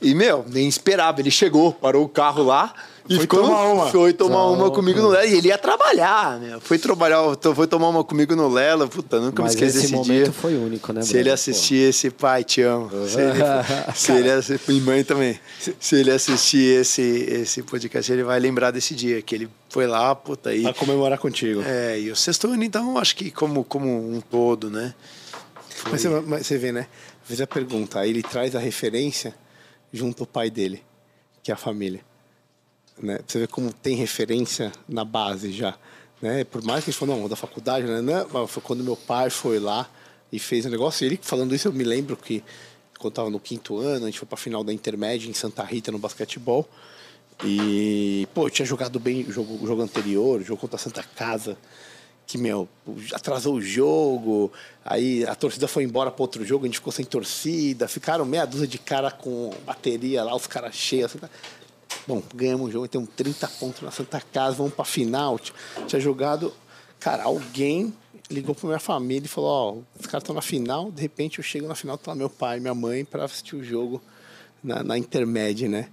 [0.00, 1.20] E, meu, nem esperava.
[1.20, 2.72] Ele chegou, parou o carro lá.
[3.08, 3.86] E Foi ficou tomar uma.
[3.90, 5.26] Foi tomar uma Só- comigo no Lelo.
[5.28, 6.60] E ele ia trabalhar, meu.
[6.60, 7.18] Foi trabalhar,
[7.54, 8.88] foi tomar uma comigo no Lelo.
[8.88, 10.32] Puta, nunca Mas me esqueci esse desse momento dia.
[10.32, 11.20] foi único, né, Se Bruno?
[11.22, 12.90] ele assistir esse pai, te amo.
[13.06, 13.38] Se ele,
[13.94, 15.38] se ele assistir, e mãe também.
[15.78, 20.14] Se ele assistir esse, esse podcast, ele vai lembrar desse dia que ele foi lá,
[20.14, 20.62] puta, aí.
[20.62, 21.62] Pra comemorar contigo.
[21.64, 24.94] É, e o sexto ano, então, acho que como, como um todo, né?
[25.90, 26.86] Mas você, mas você vê, né?
[27.22, 29.34] Fez a pergunta, aí ele traz a referência
[29.92, 30.82] junto ao pai dele,
[31.42, 32.00] que é a família.
[32.98, 33.20] Né?
[33.26, 35.76] Você vê como tem referência na base já.
[36.20, 36.44] Né?
[36.44, 38.00] Por mais que a gente falou, não, da faculdade, né?
[38.00, 39.88] Não, mas foi quando meu pai foi lá
[40.32, 41.04] e fez o negócio.
[41.04, 42.42] E ele falando isso, eu me lembro que
[42.98, 45.62] quando estava no quinto ano, a gente foi para a final da intermédia em Santa
[45.62, 46.66] Rita no basquetebol.
[47.44, 51.02] E, pô, eu tinha jogado bem o jogo, jogo anterior, o jogo contra a Santa
[51.02, 51.58] Casa
[52.26, 52.68] que, meu,
[53.12, 54.52] atrasou o jogo,
[54.84, 58.44] aí a torcida foi embora para outro jogo, a gente ficou sem torcida, ficaram meia
[58.44, 61.06] dúzia de cara com bateria lá, os caras cheios.
[61.06, 61.30] Assim, tá.
[62.06, 65.38] Bom, ganhamos o jogo, temos 30 pontos na Santa Casa, vamos para final.
[65.86, 66.52] Tinha jogado,
[66.98, 67.92] cara, alguém
[68.30, 71.44] ligou para minha família e falou: Ó, os caras estão na final, de repente eu
[71.44, 74.02] chego na final, tá lá meu pai, minha mãe, para assistir o jogo
[74.62, 75.88] na, na intermédia, né?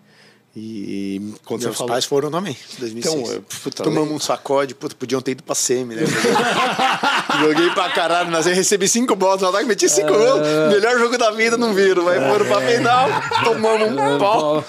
[0.56, 1.91] E quando Meus falou.
[1.93, 3.16] pais foram também, em 2006.
[3.16, 6.04] Então, eu- puta, Tomamos um sacode, puta, podiam ter ido pra semi, né?
[7.41, 10.41] Joguei pra caralho, mas eu recebi cinco bolas no ataque, meti cinco gols.
[10.72, 12.04] Melhor jogo da vida, não viram.
[12.04, 13.08] Vai foram pra final,
[13.43, 14.64] tomamos um pau.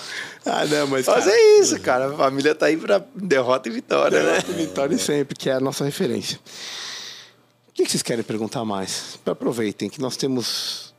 [0.46, 1.06] Ah, não, mas.
[1.06, 2.10] Mas cara, é isso, cara.
[2.12, 4.40] A família tá aí pra derrota e vitória, né?
[4.56, 6.38] Vitória sempre, que é a nossa referência.
[7.68, 9.18] O que vocês querem perguntar mais?
[9.26, 10.94] Aproveitem que nós temos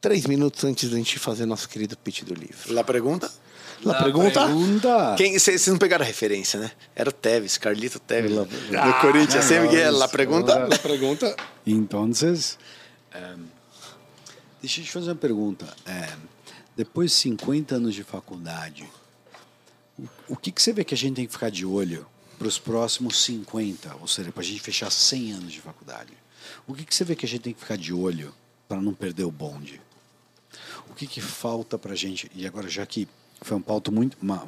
[0.00, 2.72] três minutos antes da gente fazer nosso querido pitch do livro.
[2.72, 3.30] Lá pergunta?
[3.84, 4.44] La pergunta?
[4.46, 5.14] Pergunta.
[5.16, 6.70] Quem, vocês não pegaram a referência, né?
[6.96, 8.32] Era o Tevez, Carlito Tevez.
[8.32, 10.66] La- no Corinthians, sempre que é lá pergunta.
[10.66, 11.36] La pergunta.
[11.66, 12.56] Então, deixa
[14.80, 15.66] eu te fazer uma pergunta.
[15.86, 16.08] É,
[16.78, 18.88] depois de 50 anos de faculdade,
[20.28, 22.06] o, que, que você vê que a gente tem que ficar de olho
[22.38, 26.12] para os próximos 50, ou seja, para a gente fechar 100 anos de faculdade?
[26.68, 28.32] O que, que você vê que a gente tem que ficar de olho
[28.68, 29.80] para não perder o bonde?
[30.88, 32.30] O que, que falta para a gente?
[32.32, 33.08] E agora, já que
[33.40, 34.46] foi um pauta muito, uma,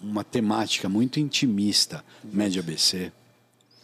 [0.00, 3.10] uma, temática muito intimista, média ABC,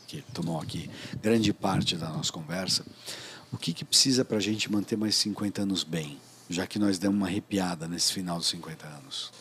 [0.07, 0.89] que tomou aqui
[1.21, 2.87] grande parte da nossa conversa,
[3.51, 6.21] o que, que precisa para a gente manter mais 50 anos bem,
[6.51, 9.33] já que nós demos uma arrepiada nesse final dos 50 anos?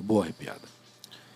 [0.00, 0.62] Boa arrepiada.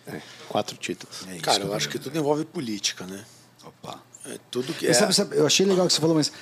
[0.07, 1.27] É, quatro títulos.
[1.29, 3.25] É Cara, eu tô acho que tudo envolve política, né?
[3.65, 4.03] Opa.
[4.25, 4.93] É tudo que é.
[4.95, 6.33] sabe, sabe, eu achei legal o que você falou, mas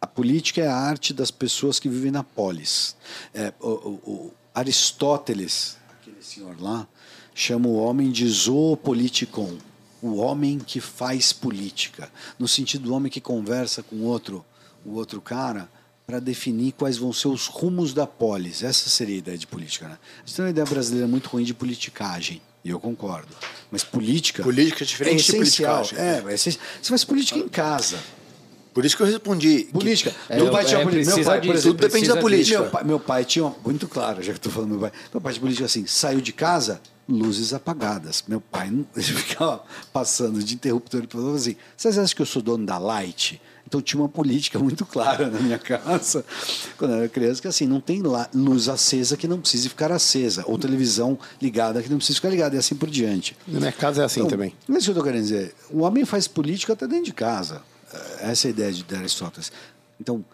[0.00, 2.94] a política é a arte das pessoas que vivem na polis.
[3.32, 6.86] É, o, o- o Aristóteles, aquele senhor lá,
[7.34, 9.56] chama o homem de zoopoliticon,
[10.02, 14.44] o homem que faz política, no sentido do homem que conversa com outro,
[14.84, 15.68] o outro cara
[16.06, 18.62] para definir quais vão ser os rumos da polis.
[18.62, 19.98] Essa seria a ideia de política, né?
[20.18, 23.28] A gente tem uma ideia brasileira muito ruim de politicagem, e eu concordo.
[23.70, 25.76] Mas política Política é diferente de essencial.
[25.78, 26.06] politicagem.
[26.28, 26.64] É, é essencial.
[26.82, 27.98] Você faz política em casa.
[28.74, 29.64] Por isso que eu respondi.
[29.64, 30.12] que Política.
[30.28, 31.14] É, meu pai é, tinha política.
[31.16, 32.60] Meu pai, por disso, exemplo, tudo depende da política.
[32.60, 35.00] meu pai, meu pai tinha uma- muito claro, já que estou falando do meu pai.
[35.12, 38.24] Meu pai tinha política assim, saiu de casa, luzes apagadas.
[38.26, 42.26] Meu pai não, ele ficava passando de interruptor e falava assim: vocês acham que eu
[42.26, 43.40] sou dono da Light?
[43.66, 46.24] Então tinha uma política muito clara na minha casa,
[46.76, 48.02] quando eu era criança, que assim, não tem
[48.34, 52.54] luz acesa que não precise ficar acesa, ou televisão ligada que não precise ficar ligada,
[52.54, 53.36] e assim por diante.
[53.48, 54.54] Na minha casa é assim Então, também.
[54.68, 55.54] É isso que eu estou querendo dizer.
[55.70, 57.62] O homem faz política até dentro de casa.
[57.92, 59.50] Eh, Essa é a ideia de, de Aristóteles.
[60.00, 60.24] Então,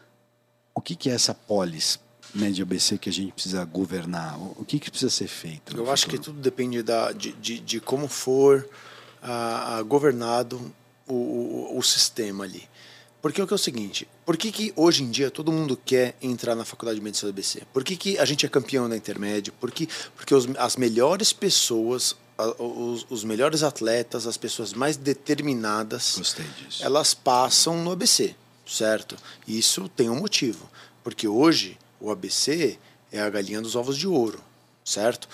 [0.74, 1.98] o que, que é essa polis
[2.34, 4.38] média ABC que a gente precisa governar?
[4.38, 5.76] O o que, que precisa ser feito?
[5.76, 8.68] Eu acho que tudo depende da, de, de, de como for
[9.22, 10.60] ah, ah, governado
[11.06, 12.68] o, o, o sistema ali.
[13.22, 16.16] Porque o que é o seguinte, por que, que hoje em dia todo mundo quer
[16.22, 17.62] entrar na faculdade de medicina do ABC?
[17.72, 19.52] Por que, que a gente é campeão na intermédio?
[19.60, 24.96] Por que, porque os, as melhores pessoas, a- os, os melhores atletas, as pessoas mais
[24.96, 26.82] determinadas, Gostei disso.
[26.82, 28.34] elas passam no ABC,
[28.66, 29.16] certo?
[29.46, 30.70] Isso tem um motivo,
[31.04, 32.78] porque hoje o ABC
[33.12, 34.40] é a galinha dos ovos de ouro,
[34.82, 35.28] certo?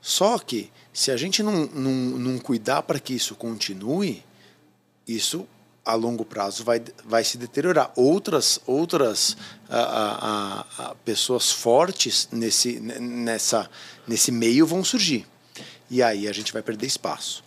[0.00, 4.22] Só que se a gente não, não, não cuidar para que isso continue,
[5.08, 5.46] isso
[5.86, 7.92] a longo prazo vai, vai se deteriorar.
[7.94, 9.36] Outras, outras
[9.70, 13.70] a, a, a, pessoas fortes nesse, nessa,
[14.06, 15.24] nesse meio vão surgir.
[15.88, 17.44] E aí a gente vai perder espaço.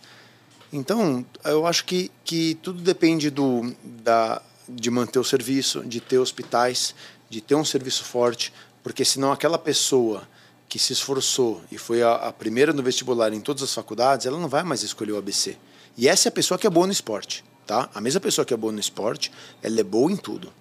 [0.72, 6.16] Então, eu acho que, que tudo depende do, da, de manter o serviço, de ter
[6.16, 6.94] hospitais,
[7.28, 10.26] de ter um serviço forte, porque senão aquela pessoa
[10.66, 14.38] que se esforçou e foi a, a primeira no vestibular em todas as faculdades, ela
[14.38, 15.58] não vai mais escolher o ABC.
[15.98, 17.88] E essa é a pessoa que é boa no esporte tá?
[17.94, 19.30] A mesma pessoa que é boa no esporte,
[19.62, 20.52] ela é boa em tudo.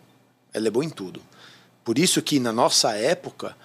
[0.54, 1.22] Ela é boa em tudo.
[1.84, 3.56] Por isso que na nossa época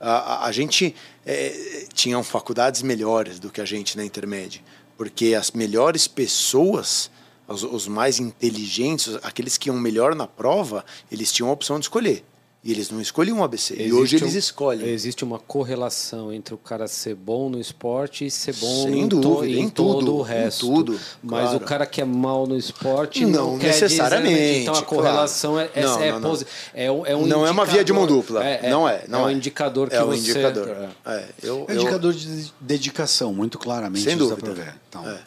[0.00, 4.60] a, a, a gente é, tinha faculdades melhores do que a gente na intermédia,
[4.96, 7.10] porque as melhores pessoas,
[7.46, 11.84] os, os mais inteligentes, aqueles que iam melhor na prova, eles tinham a opção de
[11.84, 12.24] escolher.
[12.64, 13.74] E eles não escolhiam o ABC.
[13.74, 14.88] Existe e hoje eles escolhem.
[14.88, 19.08] Existe uma correlação entre o cara ser bom no esporte e ser bom Sem em,
[19.08, 20.66] dúvida, em, em todo tudo, o resto.
[20.66, 21.56] tudo, Mas claro.
[21.56, 24.36] o cara que é mal no esporte não, não necessariamente.
[24.36, 25.70] Dizer, então a correlação claro.
[25.74, 26.38] é, é, não, é, não, não.
[26.72, 28.44] é, um, é um Não é uma via de mão dupla.
[28.44, 29.06] É, não é.
[29.08, 29.32] Não é um é.
[29.32, 30.30] indicador que é um você...
[30.30, 30.68] indicador.
[31.04, 34.04] É, eu, é um indicador de dedicação, muito claramente.
[34.04, 34.76] Sem dúvida.
[34.88, 35.18] Então, é.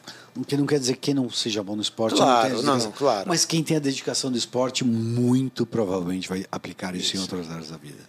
[0.44, 2.92] Que não quer dizer que quem não seja bom no esporte claro, não, não, não,
[2.92, 3.30] claro.
[3.30, 7.18] Mas quem tem a dedicação do esporte, muito provavelmente vai aplicar isso, isso.
[7.18, 8.02] em outras áreas da vida.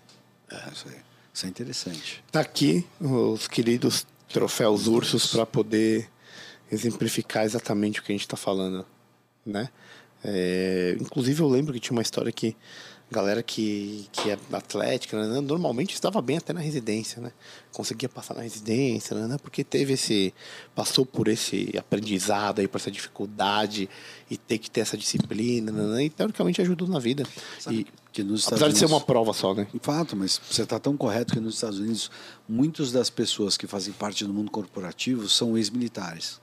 [0.51, 0.73] É.
[0.73, 0.97] Isso, aí.
[1.33, 2.25] isso é interessante.
[2.33, 6.09] Tá aqui os queridos troféus ursos para poder
[6.71, 8.85] exemplificar exatamente o que a gente está falando,
[9.45, 9.69] né?
[10.25, 12.57] É, inclusive eu lembro que tinha uma história que
[13.11, 17.31] galera que, que é atlética, né, normalmente estava bem até na residência, né?
[17.73, 19.37] Conseguia passar na residência, né?
[19.41, 20.35] Porque teve esse
[20.75, 23.89] passou por esse aprendizado aí, por essa dificuldade
[24.29, 26.05] e ter que ter essa disciplina, né?
[26.05, 27.25] E teoricamente ajudou na vida.
[27.61, 29.69] Sabe e, que nos apesar Estados de ser uma prova só, né?
[29.81, 32.11] Fato, mas você está tão correto que nos Estados Unidos
[32.49, 36.41] muitas das pessoas que fazem parte do mundo corporativo são ex-militares.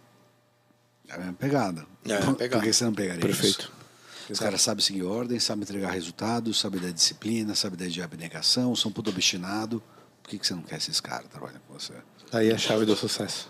[1.09, 1.85] É a mesma pegada.
[2.05, 2.57] É, pegada.
[2.57, 3.59] Por que você não pegaria Perfeito.
[3.59, 3.82] isso?
[4.29, 8.91] Os caras sabem seguir ordem, sabem entregar resultados, sabem da disciplina, sabem da abnegação, são
[8.91, 9.81] tudo obstinado.
[10.21, 11.93] Por que, que você não quer esses caras trabalhando com você?
[12.31, 13.49] Aí a chave do sucesso.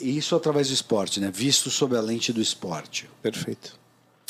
[0.00, 1.30] Isso através do esporte, né?
[1.32, 3.08] Visto sob a lente do esporte.
[3.22, 3.78] Perfeito.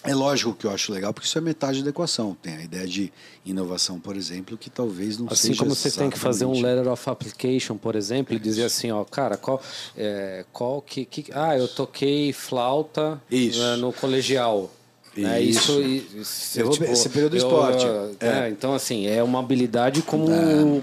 [0.02, 2.34] É lógico que eu acho legal, porque isso é metade da equação.
[2.40, 3.12] Tem a ideia de
[3.44, 5.58] inovação, por exemplo, que talvez não assim seja.
[5.58, 8.90] como você tem que fazer um exatamente- letter of application, por exemplo, e dizer assim,
[8.90, 9.62] ó, cara, qual,
[9.94, 13.60] é, qual que, que- ah, eu toquei flauta Isso.
[13.60, 14.72] né, no colegial.
[15.16, 15.80] Né, Isso.
[15.82, 17.84] isso, isso Eu vou- esse período do eu, esporte.
[17.84, 18.46] uh, É.
[18.46, 20.28] é, então assim é uma habilidade como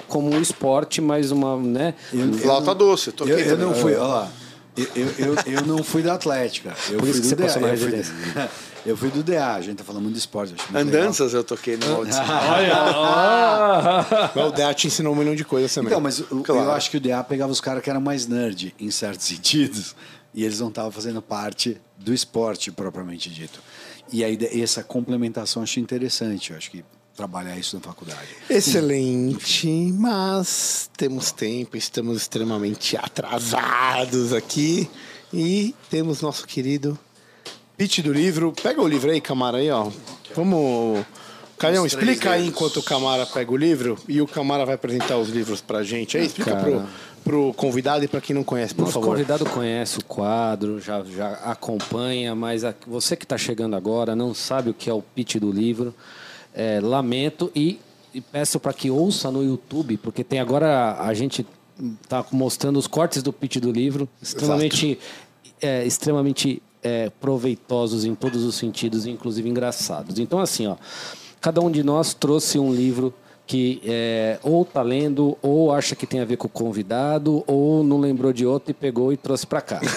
[0.07, 1.93] como um esporte, mas uma, né?
[2.41, 4.31] Flauta doce, eu toquei Eu, eu não fui, olha lá.
[4.75, 6.75] Eu, eu, eu, eu não fui da Atlética.
[6.89, 7.67] Eu Por fui isso que do você DA.
[8.85, 10.53] eu, fui, eu do DA, a gente tá falando muito de esporte.
[10.55, 12.05] acho muito Andanças eu toquei no.
[14.35, 15.89] Olha, o DEA te ensinou um milhão de coisas também.
[15.89, 16.63] Então, mas o- Claro.
[16.65, 19.95] eu acho que o DA pegava os caras que eram mais nerd, em certos sentidos,
[20.33, 23.59] e eles não estavam fazendo parte do esporte propriamente dito.
[24.11, 26.83] E aí essa complementação eu acho interessante, eu acho que
[27.15, 28.27] trabalhar isso na faculdade.
[28.49, 34.89] Excelente, mas temos tempo, estamos extremamente atrasados aqui
[35.33, 36.97] e temos nosso querido
[37.75, 38.53] pitch do livro.
[38.61, 39.89] Pega o livro aí, Camara, aí, ó.
[40.35, 41.05] Vamos.
[41.57, 45.29] Três explica aí enquanto o Camara pega o livro e o Camara vai apresentar os
[45.29, 46.15] livros pra gente.
[46.15, 46.63] Aí, explica cara.
[46.63, 46.87] pro,
[47.27, 49.09] pro convidado e pra quem não conhece, por Nosso favor.
[49.09, 54.33] convidado conhece o quadro, já, já acompanha, mas a- você que está chegando agora não
[54.33, 55.93] sabe o que é o pitch do livro.
[56.55, 57.79] É, lamento e,
[58.13, 61.45] e peço para que ouça no YouTube, porque tem agora a gente
[62.01, 64.97] está mostrando os cortes do pitch do livro, extremamente,
[65.61, 70.17] é, extremamente é, proveitosos em todos os sentidos, inclusive engraçados.
[70.17, 70.75] Então assim, ó,
[71.41, 73.13] cada um de nós trouxe um livro
[73.47, 77.81] que é, ou tá lendo, ou acha que tem a ver com o convidado, ou
[77.81, 79.79] não lembrou de outro e pegou e trouxe para cá.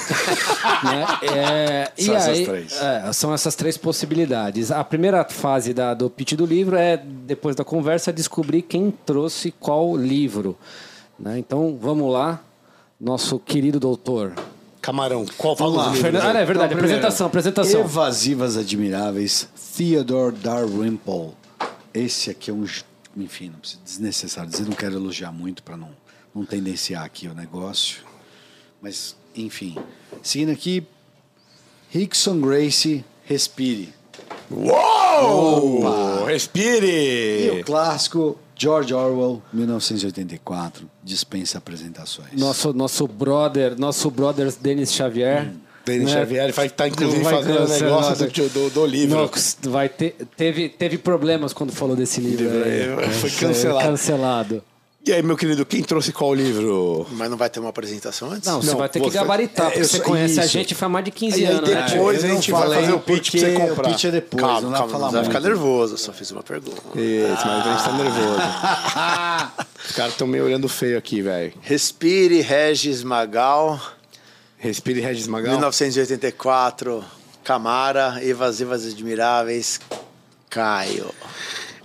[0.83, 1.07] Né?
[1.23, 2.81] É, São e essas aí, três.
[2.81, 4.71] é, são essas três possibilidades.
[4.71, 9.51] A primeira fase da, do pitch do livro é, depois da conversa, descobrir quem trouxe
[9.61, 10.57] qual livro.
[11.19, 11.39] né?
[11.39, 12.41] Então, vamos lá.
[12.99, 14.33] Nosso querido doutor.
[14.81, 16.37] Camarão, qual Fernando- aí?
[16.37, 17.81] Ah, é verdade, Então, primeiro, apresentação, apresentação.
[17.81, 21.31] Evasivas Admiráveis, Theodore Dalrymple.
[21.93, 22.65] Esse aqui é um.
[23.17, 25.91] Enfim, não precisa desnecessário dizer, não quero elogiar muito para não,
[26.35, 28.05] não tendenciar aqui o negócio.
[28.81, 29.77] Mas, enfim.
[30.23, 30.87] Seguindo aqui,
[31.91, 33.93] Rickson Gracie, Respire.
[34.51, 36.29] Uou!
[36.29, 37.61] E Respire!
[37.61, 42.33] o clássico, George Orwell, 1984, dispensa apresentações.
[42.33, 45.53] Nosso, nosso brother, nosso brother Denis Xavier.
[45.93, 46.21] Denis né?
[46.21, 49.17] Xavier ele vai estar, inclusive, Vai fazendo o negócio do, do, do livro.
[49.19, 52.45] Não, vai ter, teve, teve problemas quando falou desse livro.
[52.45, 53.05] Livro aí.
[53.09, 53.89] aí, foi É, cancelado.
[53.89, 54.65] Cancelado.
[55.07, 57.07] E aí, meu querido, quem trouxe qual livro?
[57.13, 58.47] Mas não vai ter uma apresentação antes?
[58.47, 60.53] Não, você Não, vai ter que você- gabaritar, É, porque eu você conhece a isso.
[60.53, 61.87] gente faz mais de 15 E aí, anos, né?
[61.89, 63.87] depois- a Eu gente vai fazer o pitch pra você comprar.
[63.89, 65.99] O pitch é depois, calma, não dá calma, pra falar não vai ficar nervoso, eu
[65.99, 66.83] só fiz uma pergunta.
[66.97, 68.41] Isso, mas a gente tá nervoso.
[69.89, 71.55] Os caras estão meio olhando feio aqui, velho.
[71.63, 73.81] Respire, Regis Magal,
[74.61, 75.53] Respire Regis Magal.
[75.53, 77.03] 1984,
[77.43, 79.81] Camara, Evasivas Admiráveis,
[80.51, 81.15] Caio.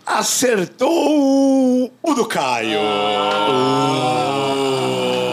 [0.05, 2.79] Acertou o do Caio.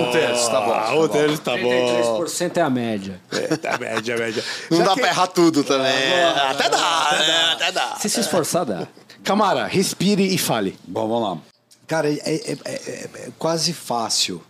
[0.09, 0.73] Um terço, tá bom.
[0.73, 1.69] Ah, o deles tá bom.
[1.69, 3.21] 33% é a média.
[3.33, 4.45] É, tá média, média.
[4.71, 5.93] Não Já dá que- pra errar tudo também.
[6.49, 6.79] até dá,
[7.19, 7.53] né?
[7.53, 7.97] Até dá.
[8.01, 8.87] Se se esforçar, dá.
[9.25, 10.79] Camara, respire e fale.
[10.85, 11.39] Bom, vamos lá.
[11.87, 14.43] Cara, é, é- é- é- é quase fácil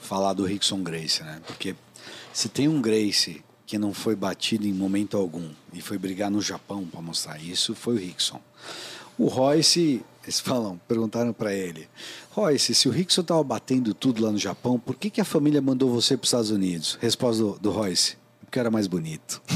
[0.00, 1.38] falar do Rickson Grace, né?
[1.46, 1.74] Porque
[2.32, 6.40] se tem um Grace que não foi batido em momento algum e foi brigar no
[6.40, 8.40] Japão para mostrar isso, foi o Rickson.
[9.18, 11.88] O Royce, eles falam, perguntaram para ele,
[12.30, 15.60] Royce, se o Rickson tava batendo tudo lá no Japão, por que, que a família
[15.60, 16.98] mandou você para os Estados Unidos?
[17.00, 19.40] Resposta do, do Royce, porque era mais bonito.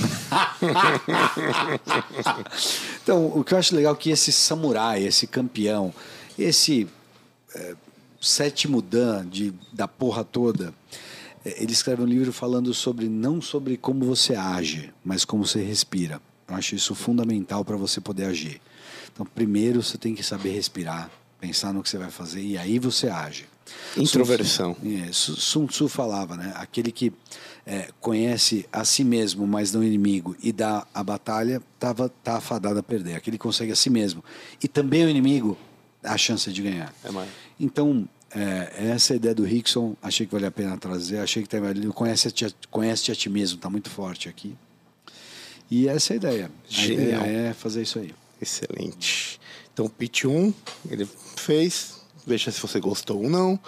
[3.03, 5.93] então, o que eu acho legal é que esse samurai, esse campeão,
[6.39, 6.87] esse
[7.55, 7.75] é,
[8.21, 10.75] sétimo dan de, da porra toda,
[11.57, 16.21] ele escreve um livro falando sobre não sobre como você age, mas como você respira.
[16.49, 18.61] Eu acho isso fundamental para você poder agir.
[19.13, 22.79] Então, primeiro você tem que saber respirar, pensar no que você vai fazer e aí
[22.79, 23.47] você age.
[23.97, 24.77] Introversão.
[24.85, 26.53] É, Su- Sun Tzu falava, né?
[26.57, 27.13] Aquele que
[27.67, 32.37] é, conhece a si mesmo, mas não o inimigo, e dá a batalha, tava, tá
[32.37, 33.15] afadado a perder.
[33.17, 34.23] Aquele que consegue a si mesmo
[34.63, 35.59] e também o inimigo,
[36.03, 36.95] a chance de ganhar.
[37.05, 37.29] É mais.
[37.59, 41.49] Então, é, essa é ideia do Rickson, achei que valia a pena trazer, achei que
[41.49, 41.61] tem,
[41.91, 44.55] conhece-te a, conhece a ti mesmo, está muito forte aqui.
[45.71, 46.51] E essa é a ideia.
[46.69, 47.23] Genial.
[47.23, 48.15] A ideia é fazer isso aí.
[48.41, 49.41] Excelente.
[49.73, 50.53] Então, pitch 1,
[50.91, 51.97] ele fez.
[52.27, 53.59] Veja se você gostou ou não.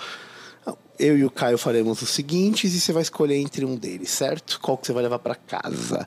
[0.98, 4.58] Eu e o Caio faremos os seguintes e você vai escolher entre um deles, certo?
[4.60, 6.06] Qual que você vai levar para casa?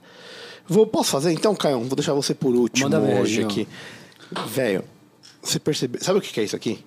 [0.68, 1.80] Vou, posso fazer então, Caio?
[1.80, 3.48] Vou deixar você por último Manda ver, hoje Gil.
[3.48, 3.68] aqui.
[4.50, 4.84] Velho,
[5.42, 6.02] você percebeu.
[6.04, 6.84] Sabe o que que é isso aqui?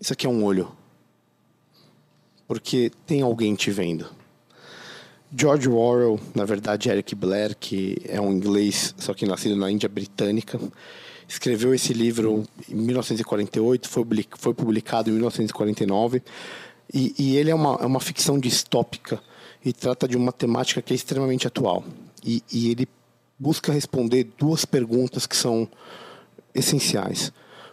[0.00, 0.70] Isso aqui é um olho.
[2.46, 4.06] Porque tem alguém te vendo.
[5.36, 9.88] George Orwell, na verdade Eric Blair, que é um inglês, só que nascido na Índia
[9.88, 10.58] Britânica,
[11.28, 16.22] escreveu esse livro em 1948, foi, public- foi publicado em 1949,
[16.94, 19.20] e, e ele é uma, é uma ficção distópica
[19.62, 21.84] e trata de uma temática que é extremamente atual.
[22.24, 22.88] E, e ele
[23.38, 25.68] busca responder duas perguntas que são
[26.54, 27.30] essenciais.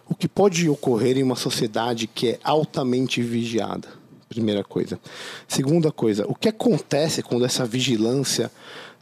[0.08, 3.88] O que pode ocorrer em uma sociedade que é altamente vigiada?
[4.28, 5.00] Primeira coisa.
[5.48, 8.50] Segunda coisa, o que acontece quando essa vigilância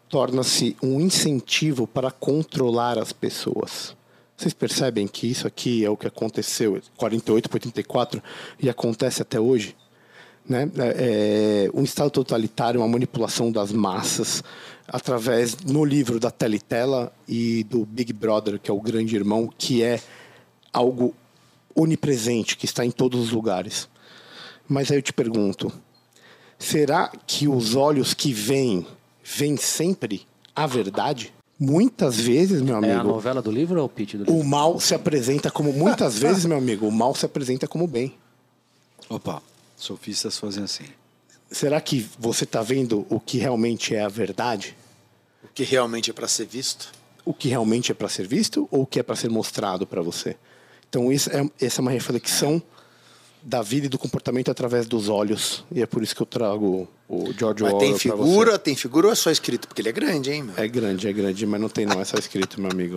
[0.08, 3.94] torna-se um incentivo para controlar as pessoas?
[4.36, 8.22] Vocês percebem que isso aqui é o que aconteceu 48 para 84
[8.60, 9.76] e acontece até hoje?
[10.46, 10.70] Né?
[10.76, 14.42] É, é, um Estado totalitário, uma manipulação das massas,
[14.88, 19.82] através, no livro da Teletela e do Big Brother, que é o grande irmão, que
[19.82, 20.00] é
[20.74, 21.14] algo
[21.74, 23.88] onipresente, que está em todos os lugares.
[24.68, 25.72] Mas aí eu te pergunto:
[26.58, 28.86] será que os olhos que veem,
[29.22, 31.32] veem sempre a verdade?
[31.58, 34.34] Muitas vezes, meu É a amigo, novela do livro ou o pitch do livro?
[34.34, 35.72] o mal se apresenta como.
[35.72, 38.14] Muitas vezes, meu amigo, o mal se apresenta como bem.
[39.08, 39.40] Opa,
[39.76, 40.84] sofistas fazem assim.
[41.50, 44.76] Será que você está vendo o que realmente é a verdade?
[45.44, 46.90] O que realmente é para ser visto?
[47.24, 50.02] O que realmente é para ser visto ou o que é para ser mostrado para
[50.02, 50.36] você?
[50.94, 52.62] Então, isso é, essa é uma reflexão
[53.42, 55.64] da vida e do comportamento através dos olhos.
[55.72, 58.58] E é por isso que eu trago o George Mas Orwell tem pra figura, você.
[58.58, 59.66] tem figura ou é só escrito?
[59.66, 60.54] Porque ele é grande, hein, meu?
[60.56, 62.96] É grande, é grande, mas não tem não, é só escrito, meu amigo.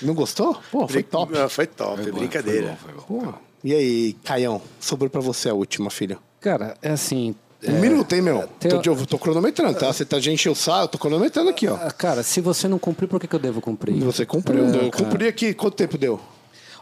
[0.00, 0.56] Não gostou?
[0.70, 1.36] Pô, foi top.
[1.36, 2.76] Ah, Foi top, Foi bom, brincadeira.
[2.80, 3.32] foi bom, foi bom.
[3.32, 3.34] Pô.
[3.64, 6.18] E aí, Caião, sobrou para você a última, filha.
[6.40, 7.34] Cara, é assim.
[7.66, 8.46] Um é, minuto, hein, meu?
[8.60, 9.92] tem- Tô, eu tô cronometrando, tá?
[9.92, 11.74] Você tá gente encher o saco, eu tô cronometrando aqui, ó.
[11.74, 13.98] ah, Cara, se você não cumprir, por que, que eu devo cumprir?
[14.04, 15.04] Você cumpriu, É, eu cara.
[15.04, 15.52] cumpri aqui.
[15.52, 16.20] Quanto tempo deu?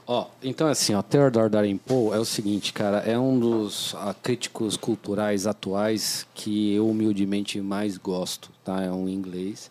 [0.09, 4.15] Ó, então assim, ó, Theodore Darin Poe é o seguinte, cara, é um dos ah,
[4.15, 8.81] críticos culturais atuais que eu humildemente mais gosto, tá?
[8.85, 9.69] É um inglês,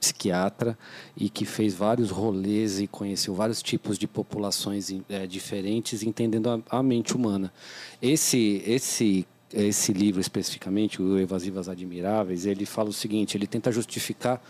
[0.00, 0.76] psiquiatra
[1.16, 6.78] e que fez vários rolês e conheceu vários tipos de populações eh, diferentes, entendendo a,
[6.78, 7.52] a mente humana.
[8.02, 14.42] Esse esse esse livro especificamente, o Evasivas Admiráveis, ele fala o seguinte, ele tenta justificar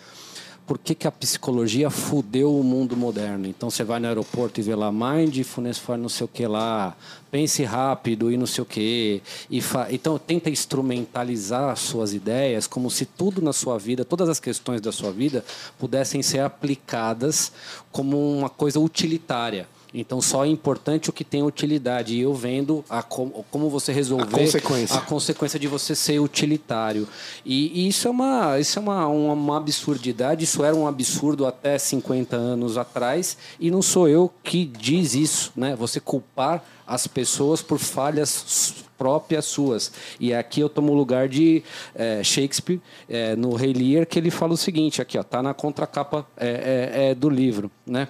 [0.69, 3.47] por que, que a psicologia fudeu o mundo moderno.
[3.47, 6.95] Então você vai no aeroporto e vê lá mindfulness for não sei o que lá,
[7.31, 9.23] pense rápido e não sei o que.
[9.49, 9.89] E fa...
[9.91, 14.83] Então tenta instrumentalizar as suas ideias como se tudo na sua vida, todas as questões
[14.83, 15.43] da sua vida,
[15.79, 17.51] pudessem ser aplicadas
[17.91, 19.67] como uma coisa utilitária.
[19.93, 22.15] Então só é importante o que tem utilidade.
[22.15, 24.97] E eu vendo a com, como você resolver A consequência.
[24.97, 27.09] a consequência de você ser utilitário.
[27.45, 31.47] E, e isso é, uma, isso é uma, uma, uma absurdidade, isso era um absurdo
[31.47, 35.75] até 50 anos atrás, e não sou eu que diz isso, né?
[35.77, 39.93] Você culpar as pessoas por falhas próprias suas.
[40.19, 41.63] E aqui eu tomo o lugar de
[41.95, 45.55] eh, Shakespeare eh, no Rei Lear, que ele fala o seguinte, aqui ó, tá na
[45.55, 48.09] contracapa eh, do livro, né?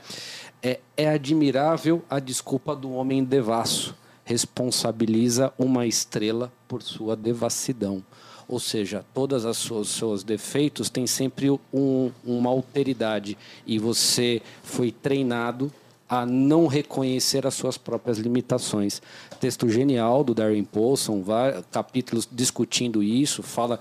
[0.62, 3.94] É, é admirável a desculpa do homem devasso.
[4.24, 8.02] Responsabiliza uma estrela por sua devassidão.
[8.48, 13.36] Ou seja, todas as suas seus defeitos têm sempre um- uma alteridade.
[13.66, 15.70] E você foi treinado
[16.09, 19.02] a não reconhecer as suas próprias limitações.
[19.38, 21.22] Texto genial do Darren Paulson,
[21.70, 23.78] capítulos discutindo isso, fala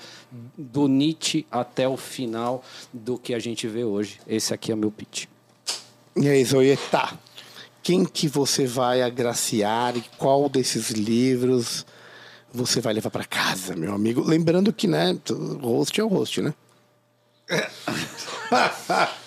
[0.58, 2.62] do Nietzsche até o final
[2.92, 4.20] do que a gente vê hoje.
[4.28, 5.28] Esse aqui é o meu pitch.
[6.20, 7.18] E aí, Zoieta,
[7.84, 11.86] quem que você vai agraciar e qual desses livros
[12.52, 14.22] você vai levar para casa, meu amigo?
[14.22, 15.18] Lembrando que, né,
[15.62, 16.54] host é o host, né?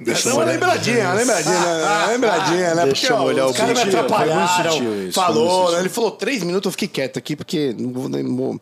[0.00, 1.84] Deixa uma lembradinha, uma lembradinha, né?
[1.84, 2.84] Uma lembradinha, né?
[2.86, 4.72] Deixa eu molhar os o caras me atrapalharam.
[4.78, 5.80] Foi Falou, né?
[5.80, 8.08] Ele falou três minutos, eu fiquei quieto aqui, porque não vou...
[8.08, 8.58] vou-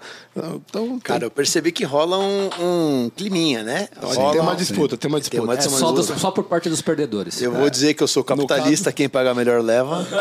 [0.68, 3.88] Então, Cara, eu percebi que rola um, um climinha, né?
[4.00, 5.42] Rola tem uma um- disputa, tem uma disputa.
[5.42, 5.78] uma É disputa.
[5.78, 7.40] só, dos- só por parte dos perdedores.
[7.42, 10.06] Eu vou dizer que eu sou capitalista, quem pagar melhor leva.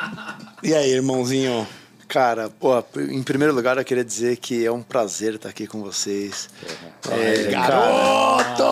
[0.62, 1.66] E aí, irmãozinho?
[2.10, 5.80] Cara, pô, em primeiro lugar eu queria dizer que é um prazer estar aqui com
[5.80, 6.50] vocês.
[7.08, 8.64] É, Garoto!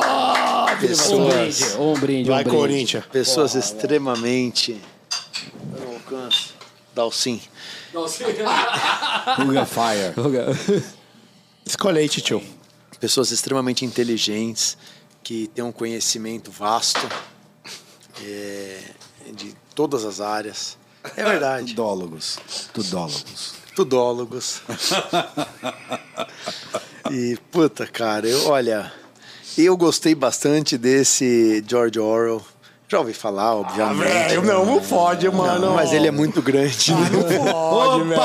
[0.75, 2.57] Um pessoas, brinde, um brinde, Vai, um brinde.
[2.57, 3.07] Corinthians.
[3.07, 4.81] pessoas extremamente.
[5.73, 6.55] Eu não alcanço.
[6.93, 7.41] Dalcin.
[9.39, 10.83] Huga Fire.
[11.65, 12.43] Escolhe aí, tio.
[12.99, 14.77] Pessoas extremamente inteligentes,
[15.23, 17.09] que têm um conhecimento vasto
[18.21, 18.81] é,
[19.33, 20.78] de todas as áreas.
[21.17, 21.69] É verdade.
[21.75, 22.39] Tudólogos.
[22.73, 23.55] Tudólogos.
[23.75, 24.63] Tudólogos.
[27.11, 28.93] e, puta, cara, eu, olha,
[29.57, 32.43] eu gostei bastante desse George Orwell.
[32.91, 34.09] Já ouvi falar, obviamente.
[34.09, 35.75] Velho, não, não pode, mano.
[35.75, 36.95] mas ele é muito grande.
[36.95, 37.11] né?
[37.53, 38.21] Pode, velho.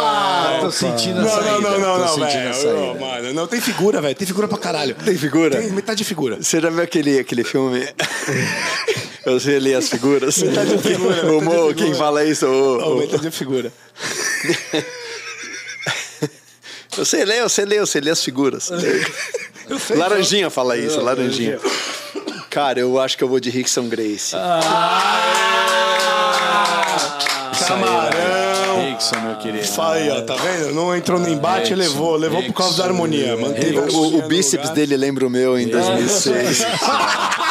[0.61, 1.51] tô sentindo a Não, saída.
[1.51, 2.74] não, não, não, não, a velho.
[2.74, 4.15] Não, mano, não, tem figura, velho.
[4.15, 4.95] Tem figura pra caralho.
[4.95, 5.59] Tem figura?
[5.61, 6.38] Tem metade de figura.
[6.41, 7.86] Você já viu aquele, aquele filme?
[9.26, 10.38] Eu sei ler as figuras.
[10.39, 12.45] Metade de figura, O Mo, quem fala isso?
[12.45, 13.71] O, Não, o- metade de figura.
[16.95, 18.69] Eu sei ler, eu sei ler, eu sei ler as figuras.
[19.95, 21.59] Laranjinha fala isso, laranjinha.
[22.51, 24.36] Cara, eu acho que eu vou de Rickson Grace.
[27.67, 28.89] Camarão.
[28.91, 29.65] Rickson, meu querido.
[29.67, 30.71] Fala aí, ó, tá vendo?
[30.74, 32.15] Não entrou no embate, Rickson, levou.
[32.15, 33.36] Levou por causa da harmonia.
[33.38, 34.76] Manteve O, o bíceps lugar.
[34.76, 36.59] dele lembra o meu em 2006.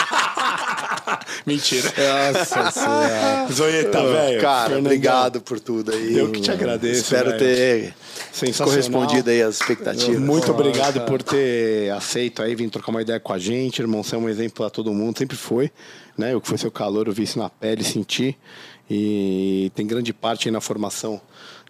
[1.47, 1.93] Mentira.
[2.35, 3.49] Nossa senhora.
[3.53, 4.41] Zoieta, velho.
[4.41, 6.17] Cara, obrigado por tudo aí.
[6.17, 7.39] Eu que te agradeço, Espero velho.
[7.39, 10.21] ter correspondido aí às expectativas.
[10.21, 14.03] Muito obrigado por ter aceito aí, vir trocar uma ideia com a gente, irmão.
[14.03, 15.71] Você é um exemplo para todo mundo, sempre foi.
[16.17, 16.35] Né?
[16.37, 18.37] O que foi seu calor, eu vi isso na pele, senti.
[18.91, 21.21] E tem grande parte aí na formação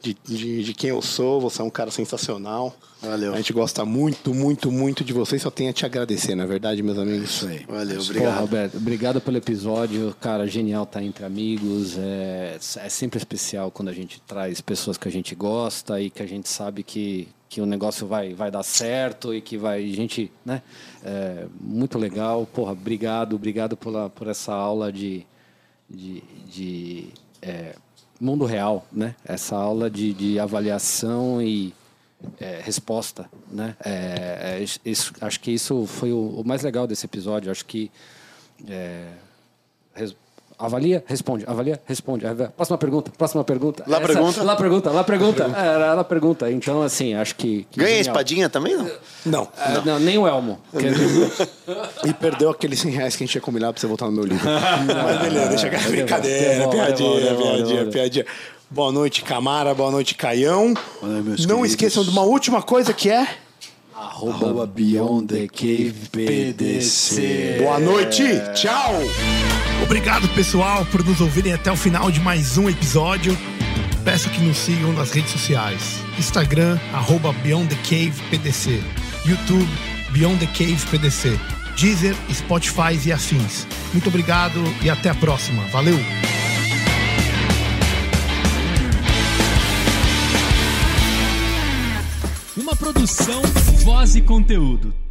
[0.02, 1.40] de, de, de quem eu sou.
[1.40, 2.76] Você é um cara sensacional.
[3.00, 3.32] Valeu.
[3.32, 5.38] A gente gosta muito, muito, muito de você.
[5.38, 7.30] Só tenho a te agradecer, na é verdade, meus amigos.
[7.30, 7.64] Isso aí.
[7.66, 8.40] Valeu, Pô, obrigado.
[8.40, 10.14] Roberto, obrigado pelo episódio.
[10.20, 11.96] Cara, genial estar entre amigos.
[11.96, 16.22] É, é sempre especial quando a gente traz pessoas que a gente gosta e que
[16.22, 19.88] a gente sabe que, que o negócio vai, vai dar certo e que vai.
[19.88, 20.62] Gente, né?
[21.04, 22.46] É, muito legal.
[22.46, 25.24] Porra, obrigado, obrigado pela, por essa aula de.
[25.88, 27.08] de, de
[27.40, 27.74] é,
[28.24, 29.14] mundo real, né?
[29.24, 31.74] Essa aula de, de avaliação e
[32.40, 33.76] é, resposta, né?
[33.84, 37.50] É, é, isso- acho que isso foi o, o mais legal desse episódio.
[37.50, 37.90] Acho que
[38.68, 39.08] é,
[39.94, 40.16] res-
[40.66, 42.24] avalia, responde, avalia, responde.
[42.56, 43.84] Próxima pergunta, próxima pergunta.
[43.86, 44.42] Lá pergunta.
[44.42, 45.50] Lá pergunta, lá pergunta.
[45.56, 46.50] É, Era lá pergunta.
[46.50, 47.66] Então, assim, acho que.
[47.70, 48.12] que Ganha a genial.
[48.14, 48.90] espadinha também, não?
[49.26, 49.48] Não.
[49.58, 49.98] Ah, não.
[49.98, 50.58] nem o Elmo.
[52.04, 54.24] E perdeu aqueles 100 reais que a gente tinha combinado pra você voltar no meu
[54.24, 54.44] livro.
[54.48, 58.26] Mas beleza, deixa que brincadeira, piadinha, piadinha, piadinha.
[58.70, 60.74] Boa noite, Camara, boa noite, Caião.
[61.00, 61.70] Boa noite, meus Não queridos.
[61.70, 63.26] esqueçam de uma última coisa que é.
[64.02, 67.58] Arroba Beyond the Cave PDC.
[67.60, 68.94] Boa noite, tchau!
[69.80, 73.38] Obrigado, pessoal, por nos ouvirem até o final de mais um episódio.
[74.04, 76.00] Peço que nos sigam nas redes sociais.
[76.18, 78.82] Instagram, arroba Beyond the Cave PDC.
[79.24, 79.70] YouTube,
[80.10, 81.38] Beyond the Cave PDC.
[81.76, 83.68] Deezer, Spotify e afins.
[83.92, 85.62] Muito obrigado e até a próxima.
[85.68, 85.98] Valeu!
[92.56, 93.42] Uma produção,
[93.82, 95.01] voz e conteúdo.